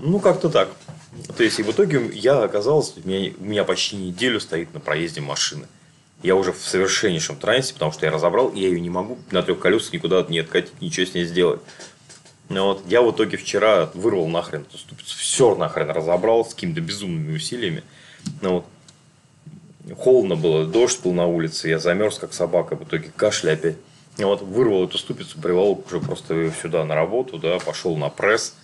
Ну, 0.00 0.20
как-то 0.20 0.50
так. 0.50 0.70
То 1.36 1.42
есть, 1.42 1.58
и 1.58 1.62
в 1.62 1.70
итоге 1.70 2.10
я 2.12 2.42
оказался, 2.42 2.94
у 3.02 3.08
меня, 3.08 3.32
у 3.38 3.44
меня 3.44 3.64
почти 3.64 3.96
неделю 3.96 4.40
стоит 4.40 4.74
на 4.74 4.80
проезде 4.80 5.20
машины. 5.20 5.66
Я 6.22 6.34
уже 6.34 6.52
в 6.52 6.58
совершеннейшем 6.58 7.36
трансе, 7.36 7.72
потому 7.74 7.92
что 7.92 8.06
я 8.06 8.12
разобрал, 8.12 8.48
и 8.48 8.60
я 8.60 8.68
ее 8.68 8.80
не 8.80 8.90
могу 8.90 9.18
на 9.30 9.42
трех 9.42 9.58
колесах 9.58 9.92
никуда 9.92 10.24
не 10.28 10.40
откатить, 10.40 10.80
ничего 10.80 11.06
с 11.06 11.14
ней 11.14 11.24
сделать. 11.24 11.60
Но 12.48 12.68
вот 12.68 12.82
я 12.86 13.02
в 13.02 13.10
итоге 13.10 13.36
вчера 13.36 13.90
вырвал 13.94 14.28
нахрен 14.28 14.62
эту 14.62 14.78
ступицу, 14.78 15.16
все 15.18 15.54
нахрен 15.54 15.90
разобрал 15.90 16.44
с 16.44 16.54
какими-то 16.54 16.80
безумными 16.80 17.34
усилиями. 17.34 17.82
Но 18.40 18.64
вот 19.86 19.96
холодно 19.96 20.36
было, 20.36 20.66
дождь 20.66 21.02
был 21.02 21.12
на 21.12 21.26
улице, 21.26 21.68
я 21.68 21.78
замерз 21.78 22.18
как 22.18 22.32
собака, 22.32 22.76
в 22.76 22.84
итоге 22.84 23.10
кашля 23.14 23.52
опять. 23.52 23.76
Вот 24.18 24.42
вырвал 24.42 24.84
эту 24.84 24.98
ступицу, 24.98 25.38
приволок 25.40 25.86
уже 25.86 26.00
просто 26.00 26.50
сюда 26.62 26.84
на 26.84 26.94
работу, 26.94 27.38
да, 27.38 27.58
пошел 27.58 27.96
на 27.96 28.08
пресс 28.08 28.54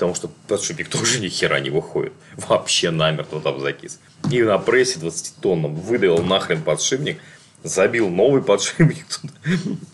Потому 0.00 0.14
что 0.14 0.30
подшипник 0.48 0.88
тоже 0.88 1.20
ни 1.20 1.28
хера 1.28 1.60
не 1.60 1.68
выходит. 1.68 2.14
Вообще 2.48 2.90
намертво 2.90 3.38
там 3.38 3.60
закис. 3.60 4.00
И 4.30 4.42
на 4.42 4.56
прессе 4.56 4.98
20-тонном 4.98 5.74
выдавил 5.74 6.22
нахрен 6.22 6.62
подшипник, 6.62 7.18
забил 7.62 8.08
новый 8.08 8.42
подшипник. 8.42 9.04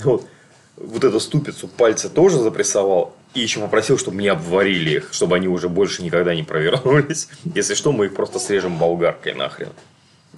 Вот. 0.05 0.29
вот 0.77 1.03
эту 1.03 1.19
ступицу 1.19 1.67
пальца 1.67 2.09
тоже 2.09 2.39
запрессовал. 2.39 3.17
И 3.35 3.41
еще 3.41 3.59
попросил, 3.59 3.99
чтобы 3.99 4.19
мне 4.19 4.31
обварили 4.31 4.99
их, 4.99 5.09
чтобы 5.13 5.35
они 5.35 5.49
уже 5.49 5.69
больше 5.69 6.05
никогда 6.05 6.37
не 6.37 6.45
провернулись. 6.45 7.27
Если 7.57 7.75
что, 7.75 7.91
мы 7.91 8.07
их 8.07 8.15
просто 8.15 8.39
срежем 8.39 8.79
болгаркой 8.79 9.35
нахрен. 9.35 9.73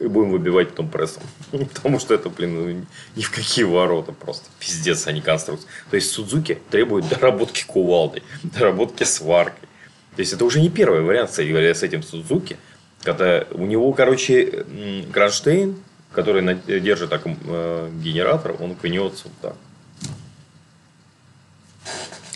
И 0.00 0.06
будем 0.06 0.30
выбивать 0.30 0.70
потом 0.70 0.88
прессом. 0.88 1.22
Потому 1.50 1.98
что 1.98 2.14
это, 2.14 2.28
блин, 2.28 2.54
ну, 2.54 2.84
ни 3.16 3.22
в 3.22 3.30
какие 3.30 3.64
ворота 3.64 4.12
просто. 4.12 4.48
Пиздец, 4.60 5.06
а 5.06 5.12
не 5.12 5.20
конструкция. 5.20 5.68
То 5.90 5.96
есть, 5.96 6.10
Судзуки 6.12 6.58
требует 6.70 7.08
доработки 7.08 7.64
кувалдой, 7.66 8.22
доработки 8.42 9.04
сваркой. 9.04 9.68
То 10.14 10.20
есть, 10.20 10.32
это 10.32 10.44
уже 10.44 10.60
не 10.60 10.70
первый 10.70 11.02
вариант, 11.02 11.30
кстати 11.30 11.48
говоря, 11.48 11.74
с 11.74 11.82
этим 11.82 12.02
Судзуки. 12.02 12.56
Когда 13.02 13.44
у 13.52 13.64
него, 13.64 13.92
короче, 13.92 14.64
кронштейн, 15.12 15.76
который 16.12 16.42
держит 16.66 17.10
так, 17.10 17.22
э, 17.24 17.90
генератор, 18.02 18.56
он 18.60 18.74
гнется 18.80 19.24
вот 19.24 19.32
так. 19.40 19.56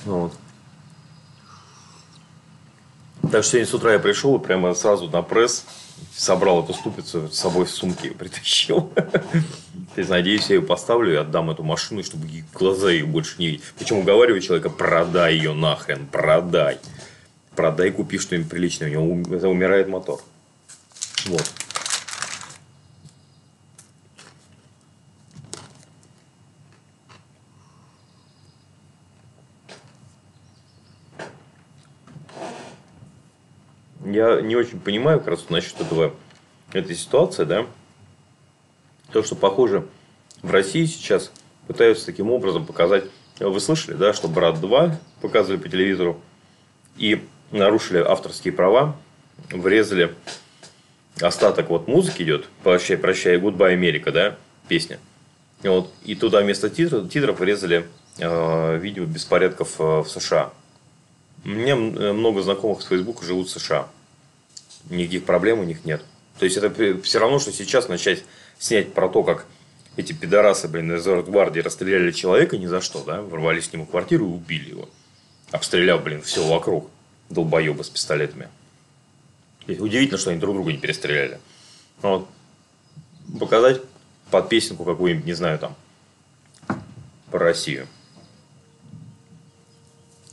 Вот. 0.05 0.33
Так 3.31 3.45
что 3.45 3.53
сегодня 3.53 3.67
с 3.67 3.75
утра 3.75 3.93
я 3.93 3.99
пришел 3.99 4.37
и 4.37 4.43
прямо 4.43 4.75
сразу 4.75 5.09
на 5.09 5.23
пресс 5.23 5.65
собрал 6.15 6.63
эту 6.63 6.75
ступицу 6.75 7.29
с 7.29 7.39
собой 7.39 7.65
в 7.65 7.71
сумке 7.71 8.11
притащил. 8.11 8.91
То 9.95 9.99
есть, 9.99 10.11
надеюсь, 10.11 10.49
я 10.49 10.57
ее 10.57 10.63
поставлю 10.63 11.13
и 11.13 11.17
отдам 11.17 11.51
эту 11.51 11.63
машину, 11.63 12.03
чтобы 12.03 12.27
глаза 12.55 12.91
ее 12.91 13.05
больше 13.05 13.35
не 13.39 13.47
видеть. 13.47 13.63
Причем 13.79 13.99
уговариваю 13.99 14.41
человека, 14.41 14.71
продай 14.71 15.35
ее 15.35 15.53
нахрен, 15.53 16.07
продай. 16.07 16.79
Продай, 17.55 17.91
купи 17.91 18.19
что-нибудь 18.19 18.49
приличное, 18.49 18.89
у 18.89 19.15
него 19.15 19.51
умирает 19.51 19.89
мотор. 19.89 20.21
Вот. 21.27 21.51
Я 34.13 34.41
не 34.41 34.57
очень 34.57 34.81
понимаю 34.81 35.19
как 35.19 35.29
раз 35.29 35.49
насчет 35.49 35.81
этого, 35.81 36.15
этой 36.73 36.95
ситуации, 36.95 37.45
да. 37.45 37.67
То, 39.13 39.23
что, 39.23 39.35
похоже, 39.35 39.87
в 40.43 40.51
России 40.51 40.85
сейчас 40.85 41.33
пытаются 41.67 42.07
таким 42.07 42.31
образом 42.31 42.67
показать. 42.67 43.05
Вы 43.39 43.61
слышали, 43.61 43.95
да, 43.95 44.13
что 44.13 44.29
«Брат 44.29 44.57
2» 44.57 44.95
показывали 45.21 45.59
по 45.59 45.69
телевизору 45.69 46.21
и 46.97 47.25
нарушили 47.51 47.99
авторские 47.99 48.53
права, 48.53 48.97
врезали 49.51 50.15
остаток 51.21 51.71
вот 51.71 51.89
музыки 51.89 52.23
идет, 52.23 52.49
прощай, 52.63 52.97
прощай, 52.97 53.39
Goodbye 53.39 53.73
Америка, 53.73 54.13
да, 54.13 54.37
песня. 54.69 54.99
Вот, 55.63 55.93
и 56.05 56.15
туда 56.15 56.41
вместо 56.41 56.71
титров, 56.71 57.09
титров 57.09 57.39
врезали 57.39 57.87
э, 58.19 58.79
видео 58.79 59.05
беспорядков 59.05 59.81
э, 59.81 60.01
в 60.01 60.09
США. 60.09 60.53
У 61.45 61.49
меня 61.49 61.75
э, 61.75 62.13
много 62.13 62.43
знакомых 62.43 62.83
с 62.83 62.87
Фейсбука 62.87 63.25
живут 63.25 63.49
в 63.49 63.51
США 63.51 63.89
никаких 64.91 65.25
проблем 65.25 65.61
у 65.61 65.65
них 65.65 65.85
нет. 65.85 66.03
То 66.39 66.45
есть, 66.45 66.57
это 66.57 67.01
все 67.03 67.19
равно, 67.19 67.39
что 67.39 67.53
сейчас 67.53 67.89
начать 67.89 68.25
снять 68.59 68.93
про 68.93 69.09
то, 69.09 69.23
как 69.23 69.47
эти 69.97 70.13
пидорасы, 70.13 70.69
блин, 70.69 70.95
из 70.95 71.07
Росгвардии 71.07 71.61
расстреляли 71.61 72.13
человека 72.13 72.57
ни 72.57 72.67
за 72.67 72.81
что, 72.81 73.05
да, 73.05 73.21
ворвались 73.21 73.69
к 73.69 73.73
нему 73.73 73.85
в 73.85 73.91
квартиру 73.91 74.27
и 74.27 74.31
убили 74.31 74.71
его. 74.71 74.89
Обстреляв, 75.51 76.03
блин, 76.03 76.23
все 76.23 76.47
вокруг. 76.47 76.91
Долбоебы 77.29 77.85
с 77.85 77.89
пистолетами. 77.91 78.49
Удивительно, 79.67 80.19
что 80.19 80.31
они 80.31 80.41
друг 80.41 80.55
друга 80.55 80.73
не 80.73 80.79
перестреляли. 80.79 81.41
Вот. 82.01 82.29
Показать 83.39 83.81
под 84.31 84.49
песенку 84.49 84.85
какую-нибудь, 84.85 85.25
не 85.25 85.35
знаю, 85.35 85.59
там, 85.59 85.77
про 87.31 87.39
Россию. 87.39 87.87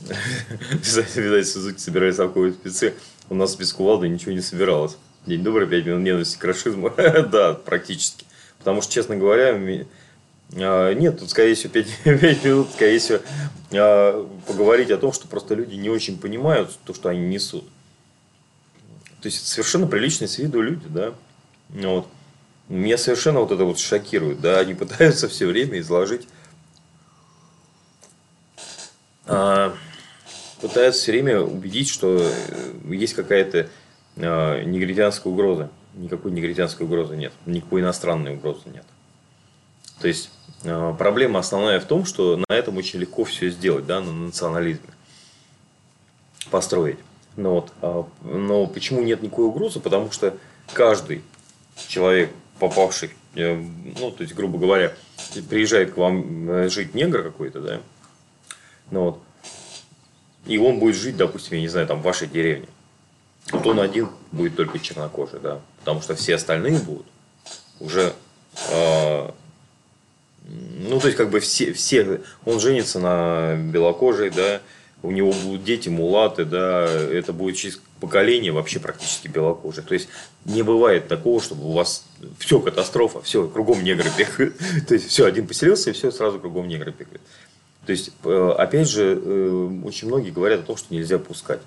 Видать, 0.00 1.48
Сузуки 1.48 1.78
собирались 1.78 2.16
совковые 2.16 2.54
спецы. 2.54 2.94
У 3.30 3.34
нас 3.34 3.54
без 3.54 3.72
кувалды 3.72 4.08
ничего 4.08 4.32
не 4.32 4.40
собиралось. 4.40 4.96
День 5.24 5.44
добрый, 5.44 5.68
пять 5.68 5.86
минут 5.86 6.02
ненависти 6.02 6.36
к 6.36 6.44
расизму. 6.44 6.90
да, 6.96 7.54
практически. 7.54 8.26
Потому 8.58 8.82
что, 8.82 8.92
честно 8.92 9.16
говоря, 9.16 9.54
а, 10.56 10.92
нет, 10.94 11.20
тут, 11.20 11.30
скорее 11.30 11.54
всего, 11.54 11.72
5, 11.72 11.86
5 12.02 12.44
минут, 12.44 12.70
скорее 12.74 12.98
всего, 12.98 13.20
а, 13.72 14.28
поговорить 14.48 14.90
о 14.90 14.98
том, 14.98 15.12
что 15.12 15.28
просто 15.28 15.54
люди 15.54 15.76
не 15.76 15.88
очень 15.88 16.18
понимают 16.18 16.76
то, 16.84 16.92
что 16.92 17.08
они 17.08 17.20
несут. 17.20 17.64
То 19.22 19.26
есть, 19.26 19.38
это 19.38 19.48
совершенно 19.48 19.86
приличные 19.86 20.26
с 20.26 20.38
виду 20.38 20.60
люди, 20.60 20.88
да. 20.88 21.14
Вот. 21.68 22.08
Меня 22.68 22.98
совершенно 22.98 23.38
вот 23.40 23.52
это 23.52 23.64
вот 23.64 23.78
шокирует, 23.78 24.40
да. 24.40 24.58
Они 24.58 24.74
пытаются 24.74 25.28
все 25.28 25.46
время 25.46 25.78
изложить 25.78 26.26
а, 29.26 29.76
пытаются 30.60 31.02
все 31.02 31.12
время 31.12 31.40
убедить, 31.40 31.88
что 31.88 32.18
э, 32.20 32.94
есть 32.94 33.14
какая-то 33.14 33.68
э, 34.16 34.62
негритянская 34.64 35.32
угроза. 35.32 35.70
Никакой 35.94 36.30
негритянской 36.30 36.86
угрозы 36.86 37.16
нет. 37.16 37.32
Никакой 37.46 37.80
иностранной 37.80 38.34
угрозы 38.34 38.68
нет. 38.72 38.84
То 40.00 40.08
есть 40.08 40.30
э, 40.64 40.94
проблема 40.98 41.40
основная 41.40 41.80
в 41.80 41.84
том, 41.84 42.04
что 42.04 42.36
на 42.36 42.54
этом 42.54 42.76
очень 42.76 43.00
легко 43.00 43.24
все 43.24 43.50
сделать, 43.50 43.86
да, 43.86 44.00
на 44.00 44.12
национализме 44.12 44.88
построить. 46.50 46.98
Но, 47.36 47.54
вот, 47.54 47.72
а, 47.80 48.08
но 48.22 48.66
почему 48.66 49.02
нет 49.02 49.22
никакой 49.22 49.46
угрозы? 49.46 49.78
Потому 49.78 50.10
что 50.10 50.36
каждый 50.72 51.22
человек, 51.88 52.30
попавший, 52.58 53.10
ну, 53.34 54.10
то 54.10 54.22
есть, 54.22 54.34
грубо 54.34 54.58
говоря, 54.58 54.92
приезжает 55.48 55.94
к 55.94 55.96
вам 55.96 56.68
жить 56.68 56.94
негр 56.94 57.22
какой-то, 57.22 57.60
да, 57.60 57.80
ну 58.90 59.04
вот, 59.04 59.22
и 60.46 60.58
он 60.58 60.78
будет 60.78 60.96
жить, 60.96 61.16
допустим, 61.16 61.56
я 61.56 61.60
не 61.60 61.68
знаю, 61.68 61.86
там 61.86 62.00
в 62.00 62.04
вашей 62.04 62.28
деревне. 62.28 62.66
Вот 63.52 63.66
он 63.66 63.80
один 63.80 64.08
будет 64.32 64.56
только 64.56 64.78
чернокожий, 64.78 65.40
да, 65.40 65.60
потому 65.80 66.02
что 66.02 66.14
все 66.14 66.36
остальные 66.36 66.78
будут 66.78 67.06
уже, 67.80 68.12
э, 68.70 69.30
ну 70.44 71.00
то 71.00 71.06
есть 71.06 71.16
как 71.16 71.30
бы 71.30 71.40
все, 71.40 71.72
все, 71.72 72.20
он 72.44 72.60
женится 72.60 73.00
на 73.00 73.56
белокожей, 73.56 74.30
да, 74.30 74.60
у 75.02 75.10
него 75.10 75.32
будут 75.32 75.64
дети 75.64 75.88
мулаты, 75.88 76.44
да, 76.44 76.84
это 76.84 77.32
будет 77.32 77.56
через 77.56 77.80
поколение 78.00 78.52
вообще 78.52 78.80
практически 78.80 79.28
белокожих. 79.28 79.86
То 79.86 79.94
есть 79.94 80.08
не 80.44 80.62
бывает 80.62 81.08
такого, 81.08 81.40
чтобы 81.40 81.64
у 81.64 81.72
вас 81.72 82.04
все 82.38 82.60
катастрофа, 82.60 83.22
все 83.22 83.48
кругом 83.48 83.82
негры 83.82 84.10
бегают. 84.16 84.56
То 84.88 84.94
есть 84.94 85.08
все, 85.08 85.24
один 85.24 85.46
поселился, 85.46 85.90
и 85.90 85.92
все 85.94 86.10
сразу 86.10 86.38
кругом 86.38 86.68
негры 86.68 86.94
бегают. 86.96 87.22
То 87.86 87.92
есть, 87.92 88.10
э, 88.24 88.54
опять 88.58 88.88
же, 88.88 89.20
э, 89.22 89.80
очень 89.84 90.08
многие 90.08 90.30
говорят 90.30 90.60
о 90.60 90.64
том, 90.64 90.76
что 90.76 90.92
нельзя 90.92 91.18
пускать. 91.18 91.60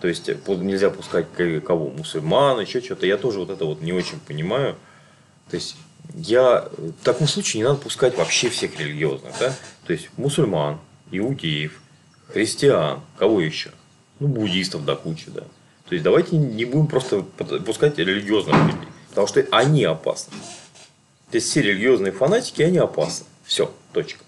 То 0.00 0.08
есть, 0.08 0.28
э, 0.28 0.36
нельзя 0.46 0.90
пускать 0.90 1.26
кого? 1.64 1.90
Мусульман, 1.90 2.60
еще 2.60 2.80
что-то. 2.80 3.06
Я 3.06 3.16
тоже 3.18 3.40
вот 3.40 3.50
это 3.50 3.64
вот 3.64 3.80
не 3.80 3.92
очень 3.92 4.18
понимаю. 4.20 4.76
То 5.50 5.56
есть, 5.56 5.76
я 6.14 6.68
в 6.76 7.04
таком 7.04 7.28
случае 7.28 7.62
не 7.62 7.68
надо 7.68 7.80
пускать 7.80 8.16
вообще 8.16 8.48
всех 8.48 8.78
религиозных. 8.78 9.34
Да? 9.38 9.54
То 9.86 9.92
есть, 9.92 10.08
мусульман, 10.16 10.78
иудеев, 11.10 11.80
христиан, 12.28 13.00
кого 13.18 13.40
еще? 13.40 13.70
Ну, 14.20 14.28
буддистов 14.28 14.84
до 14.84 14.96
кучи, 14.96 15.30
да. 15.30 15.42
То 15.88 15.92
есть, 15.92 16.02
давайте 16.02 16.36
не 16.36 16.64
будем 16.64 16.86
просто 16.86 17.22
пускать 17.22 17.98
религиозных 17.98 18.56
людей. 18.56 18.88
Потому 19.10 19.26
что 19.26 19.46
они 19.50 19.84
опасны. 19.84 20.32
То 21.30 21.36
есть, 21.36 21.50
все 21.50 21.60
религиозные 21.60 22.12
фанатики, 22.12 22.62
они 22.62 22.78
опасны. 22.78 23.26
Все, 23.44 23.70
точка. 23.92 24.23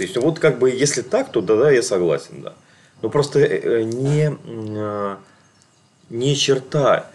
То 0.00 0.04
есть, 0.04 0.16
вот 0.16 0.38
как 0.38 0.58
бы, 0.58 0.70
если 0.70 1.02
так, 1.02 1.30
то 1.30 1.42
да, 1.42 1.56
да, 1.56 1.70
я 1.70 1.82
согласен, 1.82 2.40
да. 2.40 2.54
Но 3.02 3.10
просто 3.10 3.38
э, 3.40 3.60
э, 3.62 3.82
не, 3.82 4.34
э, 4.46 5.16
не 6.08 6.34
черта 6.34 7.10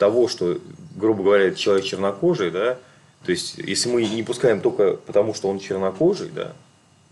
того, 0.00 0.26
что, 0.26 0.58
грубо 0.96 1.22
говоря, 1.22 1.54
человек 1.54 1.84
чернокожий, 1.84 2.50
да, 2.50 2.78
то 3.24 3.30
есть, 3.30 3.58
если 3.58 3.90
мы 3.90 4.04
не 4.06 4.24
пускаем 4.24 4.60
только 4.60 4.94
потому, 4.94 5.34
что 5.34 5.48
он 5.48 5.60
чернокожий, 5.60 6.30
да, 6.34 6.54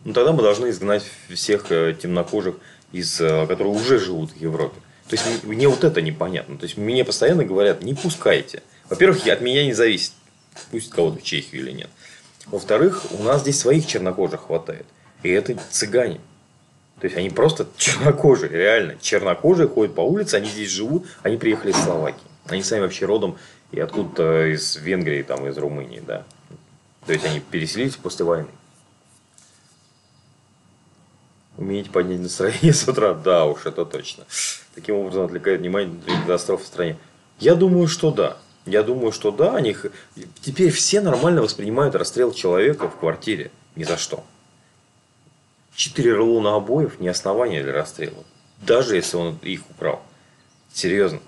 ну 0.05 0.13
тогда 0.15 0.33
мы 0.33 0.43
должны 0.43 0.71
изгнать 0.71 1.05
всех 1.33 1.69
темнокожих, 1.69 2.57
из, 2.91 3.19
которые 3.19 3.69
уже 3.69 4.01
живут 4.01 4.33
в 4.33 4.37
Европе. 4.37 4.81
То 5.09 5.15
есть 5.15 5.45
мне 5.45 5.69
вот 5.69 5.85
это 5.85 6.03
непонятно. 6.03 6.59
То 6.59 6.65
есть 6.65 6.77
мне 6.77 7.05
постоянно 7.05 7.45
говорят, 7.45 7.85
не 7.85 7.95
пускайте. 7.95 8.65
Во-первых, 8.91 9.25
от 9.29 9.43
меня 9.43 9.65
не 9.65 9.75
зависит, 9.75 10.13
пусть 10.73 10.91
кого-то 10.91 11.21
в 11.21 11.23
Чехию 11.23 11.63
или 11.63 11.71
нет. 11.71 11.91
Во-вторых, 12.47 13.05
у 13.19 13.23
нас 13.23 13.43
здесь 13.43 13.61
своих 13.61 13.87
чернокожих 13.87 14.47
хватает. 14.47 14.87
И 15.23 15.31
это 15.31 15.57
цыгане. 15.71 16.21
То 17.01 17.07
есть 17.07 17.17
они 17.17 17.31
просто 17.31 17.67
чернокожие, 17.77 18.51
реально. 18.51 18.97
Чернокожие 19.01 19.69
ходят 19.69 19.95
по 19.95 20.03
улице, 20.03 20.37
они 20.37 20.49
здесь 20.49 20.71
живут, 20.71 21.07
они 21.23 21.37
приехали 21.37 21.71
из 21.71 21.77
Словакии. 21.77 22.21
Они 22.47 22.63
сами 22.63 22.83
вообще 22.83 23.07
родом 23.07 23.37
и 23.71 23.81
откуда-то 23.81 24.47
из 24.53 24.77
Венгрии, 24.77 25.23
там, 25.23 25.47
из 25.47 25.57
Румынии, 25.59 26.03
да. 26.07 26.25
То 27.07 27.13
есть 27.13 27.25
они 27.25 27.41
переселились 27.41 27.97
после 27.97 28.25
войны. 28.25 28.49
Умеете 31.57 31.91
поднять 31.91 32.21
настроение 32.21 32.73
с 32.73 32.87
утра? 32.89 33.15
Да 33.15 33.47
уж, 33.47 33.67
это 33.67 33.85
точно. 33.85 34.25
Таким 34.75 34.97
образом 34.97 35.25
отвлекает 35.25 35.61
внимание 35.61 35.95
на 36.07 36.21
катастрофы 36.23 36.65
в 36.65 36.67
стране. 36.67 36.97
Я 37.39 37.55
думаю, 37.55 37.89
что 37.89 38.11
да. 38.11 38.39
Я 38.67 38.83
думаю, 38.83 39.13
что 39.13 39.31
да, 39.31 39.57
они... 39.57 39.77
теперь 40.41 40.71
все 40.71 41.01
нормально 41.01 41.43
воспринимают 41.43 41.95
расстрел 41.95 42.33
человека 42.33 42.89
в 42.89 42.97
квартире. 42.97 43.51
Ни 43.75 43.85
за 43.85 43.97
что. 43.97 44.25
Четыре 45.75 46.15
рулона 46.15 46.55
обоев 46.55 47.01
не 47.01 47.09
основание 47.09 47.63
для 47.63 47.73
расстрела. 47.73 48.25
Даже 48.61 48.97
если 48.97 49.17
он 49.17 49.39
их 49.43 49.69
украл. 49.71 50.03
Серьезно. 50.73 51.21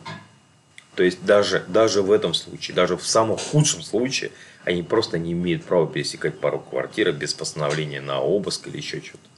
То 0.95 1.03
есть 1.03 1.25
даже, 1.25 1.65
даже 1.67 2.03
в 2.03 2.13
этом 2.13 2.35
случае, 2.35 2.75
даже 2.75 2.97
в 2.97 3.07
самом 3.07 3.37
худшем 3.37 3.83
случае, 3.83 4.31
они 4.65 4.83
просто 4.83 5.19
не 5.19 5.33
имеют 5.33 5.65
права 5.65 5.87
пересекать 5.87 6.39
пару 6.39 6.61
квартиры 6.61 7.13
без 7.13 7.35
постановления 7.35 8.01
на 8.01 8.21
обыск 8.21 8.69
или 8.69 8.77
еще 8.77 9.01
что-то. 9.01 9.29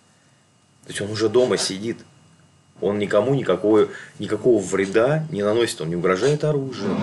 То 0.84 0.88
есть 0.88 1.00
он 1.00 1.10
уже 1.10 1.28
дома 1.28 1.56
сидит. 1.56 1.98
Он 2.80 2.98
никому 2.98 3.34
никакого, 3.34 3.88
никакого 4.18 4.62
вреда 4.62 5.26
не 5.30 5.42
наносит, 5.42 5.80
он 5.80 5.88
не 5.88 5.96
угрожает 5.96 6.44
оружием. 6.44 7.00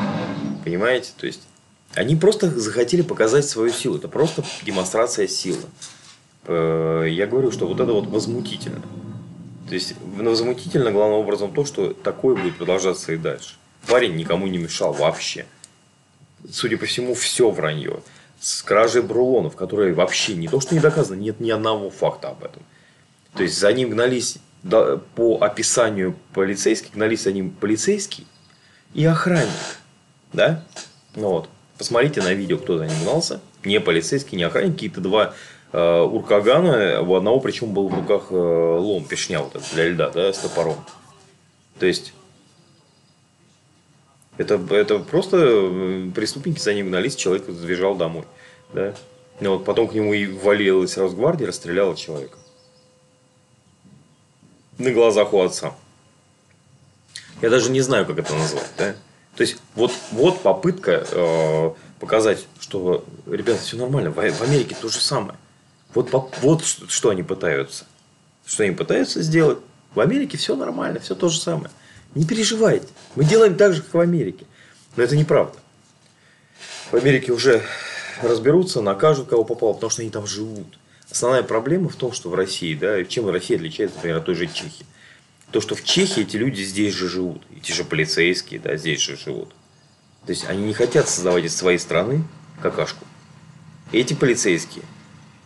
Понимаете? 0.64 1.12
То 1.18 1.26
есть 1.26 1.42
они 1.94 2.16
просто 2.16 2.50
захотели 2.50 3.02
показать 3.02 3.46
свою 3.46 3.72
силу. 3.72 3.98
Это 3.98 4.08
просто 4.08 4.44
демонстрация 4.64 5.28
силы. 5.28 5.62
Э, 6.46 7.06
я 7.10 7.28
говорю, 7.28 7.52
что 7.52 7.68
вот 7.68 7.80
это 7.80 7.92
вот 7.92 8.08
возмутительно. 8.08 8.82
То 9.68 9.76
есть 9.76 9.96
возмутительно 10.02 10.92
главным 10.92 11.20
образом 11.20 11.54
то, 11.54 11.66
что 11.66 11.94
такое 11.94 12.36
будет 12.36 12.58
продолжаться 12.58 13.14
и 13.14 13.18
дальше. 13.18 13.56
Парень 13.88 14.16
никому 14.16 14.48
не 14.48 14.58
мешал 14.58 14.94
вообще. 14.94 15.46
Судя 16.50 16.78
по 16.78 16.86
всему, 16.86 17.14
все 17.14 17.50
вранье. 17.50 18.02
С 18.40 18.62
кражей 18.62 19.02
брулонов, 19.02 19.56
которые 19.56 19.94
вообще 19.94 20.36
не 20.36 20.48
то, 20.48 20.60
что 20.60 20.76
не 20.76 20.82
доказано, 20.82 21.20
нет 21.20 21.40
ни 21.40 21.50
одного 21.50 21.90
факта 21.90 22.30
об 22.30 22.44
этом. 22.44 22.64
То 23.36 23.44
есть 23.44 23.58
за 23.58 23.72
ним 23.72 23.90
гнались 23.90 24.38
по 25.16 25.38
описанию 25.42 26.16
полицейских, 26.34 26.94
гнались 26.94 27.24
за 27.24 27.32
ним 27.32 27.52
полицейский 27.52 28.28
и 28.94 29.06
охранник. 29.06 29.50
Да? 30.34 30.64
Ну 31.16 31.30
вот. 31.30 31.50
Посмотрите 31.78 32.22
на 32.22 32.34
видео, 32.34 32.58
кто 32.58 32.78
за 32.78 32.86
ним 32.86 33.02
гнался. 33.04 33.40
Не 33.64 33.80
полицейский, 33.80 34.38
не 34.38 34.44
охранник. 34.44 34.74
Какие-то 34.74 35.02
два 35.02 35.34
э, 35.72 36.02
уркагана. 36.02 37.02
У 37.02 37.16
одного 37.16 37.40
причем 37.40 37.74
был 37.74 37.88
в 37.88 37.94
руках 37.94 38.28
э, 38.30 38.36
лом, 38.36 39.06
пешня 39.06 39.40
вот 39.40 39.56
этот 39.56 39.74
для 39.74 39.90
льда, 39.90 40.10
да, 40.10 40.32
с 40.32 40.40
топором. 40.40 40.78
То 41.80 41.86
есть, 41.86 42.14
это, 44.38 44.56
это 44.72 45.00
просто 45.00 45.38
э, 45.40 46.12
преступники 46.14 46.60
за 46.60 46.74
ним 46.74 46.88
гнались, 46.88 47.16
человек 47.16 47.48
сбежал 47.48 47.96
домой. 47.96 48.26
Да? 48.74 48.94
Ну, 49.40 49.54
вот 49.54 49.66
потом 49.66 49.88
к 49.88 49.94
нему 49.94 50.14
и 50.14 50.28
валилась 50.28 50.98
Росгвардия, 50.98 51.48
расстреляла 51.48 51.96
человека. 51.96 52.38
На 54.78 54.92
глазах 54.92 55.34
у 55.34 55.42
отца. 55.42 55.76
Я 57.42 57.50
даже 57.50 57.72
не 57.72 57.82
знаю, 57.82 58.06
как 58.06 58.20
это 58.20 58.34
назвать. 58.34 58.72
Да? 58.78 58.96
То 59.36 59.42
есть, 59.42 59.58
вот, 59.76 59.92
вот 60.12 60.42
попытка 60.42 61.06
э, 61.10 61.72
показать, 62.00 62.46
что, 62.60 63.04
ребята, 63.26 63.62
все 63.62 63.78
нормально. 63.78 64.12
В, 64.12 64.16
в 64.16 64.42
Америке 64.42 64.76
то 64.80 64.90
же 64.90 65.00
самое. 65.00 65.38
Вот, 65.94 66.12
вот 66.42 66.64
что 66.64 67.10
они 67.10 67.24
пытаются. 67.24 67.86
Что 68.46 68.64
они 68.64 68.74
пытаются 68.74 69.22
сделать. 69.22 69.60
В 69.96 70.00
Америке 70.00 70.38
все 70.38 70.56
нормально, 70.56 71.00
все 71.00 71.16
то 71.16 71.30
же 71.30 71.40
самое. 71.40 71.70
Не 72.16 72.26
переживайте. 72.26 72.88
Мы 73.16 73.26
делаем 73.26 73.56
так 73.56 73.74
же, 73.74 73.82
как 73.82 73.94
в 73.94 74.00
Америке. 74.00 74.46
Но 74.96 75.04
это 75.04 75.16
неправда. 75.16 75.58
В 76.92 76.96
Америке 76.96 77.32
уже 77.32 77.64
разберутся, 78.22 78.82
накажут, 78.82 79.30
кого 79.30 79.44
попало, 79.44 79.74
потому 79.74 79.90
что 79.90 80.02
они 80.02 80.12
там 80.12 80.28
живут. 80.28 80.78
Основная 81.10 81.44
проблема 81.44 81.90
в 81.90 81.96
том, 81.96 82.12
что 82.12 82.30
в 82.30 82.36
России, 82.36 82.76
да, 82.76 83.04
чем 83.04 83.30
Россия 83.30 83.58
отличается, 83.58 83.98
например, 83.98 84.18
от 84.18 84.26
той 84.26 84.36
же 84.36 84.48
Чехии. 84.48 84.86
То, 85.54 85.62
что 85.62 85.76
в 85.76 85.84
Чехии 85.84 86.24
эти 86.24 86.36
люди 86.36 86.64
здесь 86.64 86.96
же 86.96 87.08
живут. 87.08 87.44
Эти 87.56 87.72
же 87.72 87.84
полицейские, 87.84 88.60
да, 88.60 88.76
здесь 88.76 89.00
же 89.00 89.16
живут. 89.16 89.50
То 90.26 90.32
есть 90.32 90.50
они 90.50 90.64
не 90.64 90.74
хотят 90.74 91.08
создавать 91.08 91.46
из 91.46 91.56
своей 91.56 91.78
страны 91.78 92.24
какашку. 92.60 93.06
Эти 93.92 94.16
полицейские 94.16 94.84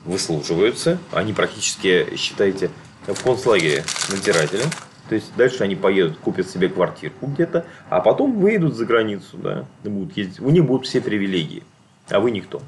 выслуживаются, 0.06 0.98
они 1.12 1.34
практически, 1.34 2.16
считайте, 2.16 2.72
в 3.06 3.22
концлагере 3.22 3.84
надзирателя. 4.10 4.64
То 5.10 5.16
есть 5.16 5.36
дальше 5.36 5.66
они 5.66 5.76
поедут, 5.76 6.18
купят 6.20 6.50
себе 6.50 6.70
квартирку 6.70 7.28
где-то, 7.28 7.66
а 7.90 8.00
потом 8.00 8.40
выйдут 8.40 8.76
за 8.76 8.86
границу, 8.86 9.38
да, 9.38 9.66
будут 9.84 10.16
ездить. 10.16 10.40
У 10.40 10.50
них 10.50 10.64
будут 10.64 10.88
все 10.88 11.02
привилегии, 11.02 11.64
а 12.08 12.22
вы 12.22 12.32
никто. 12.32 12.62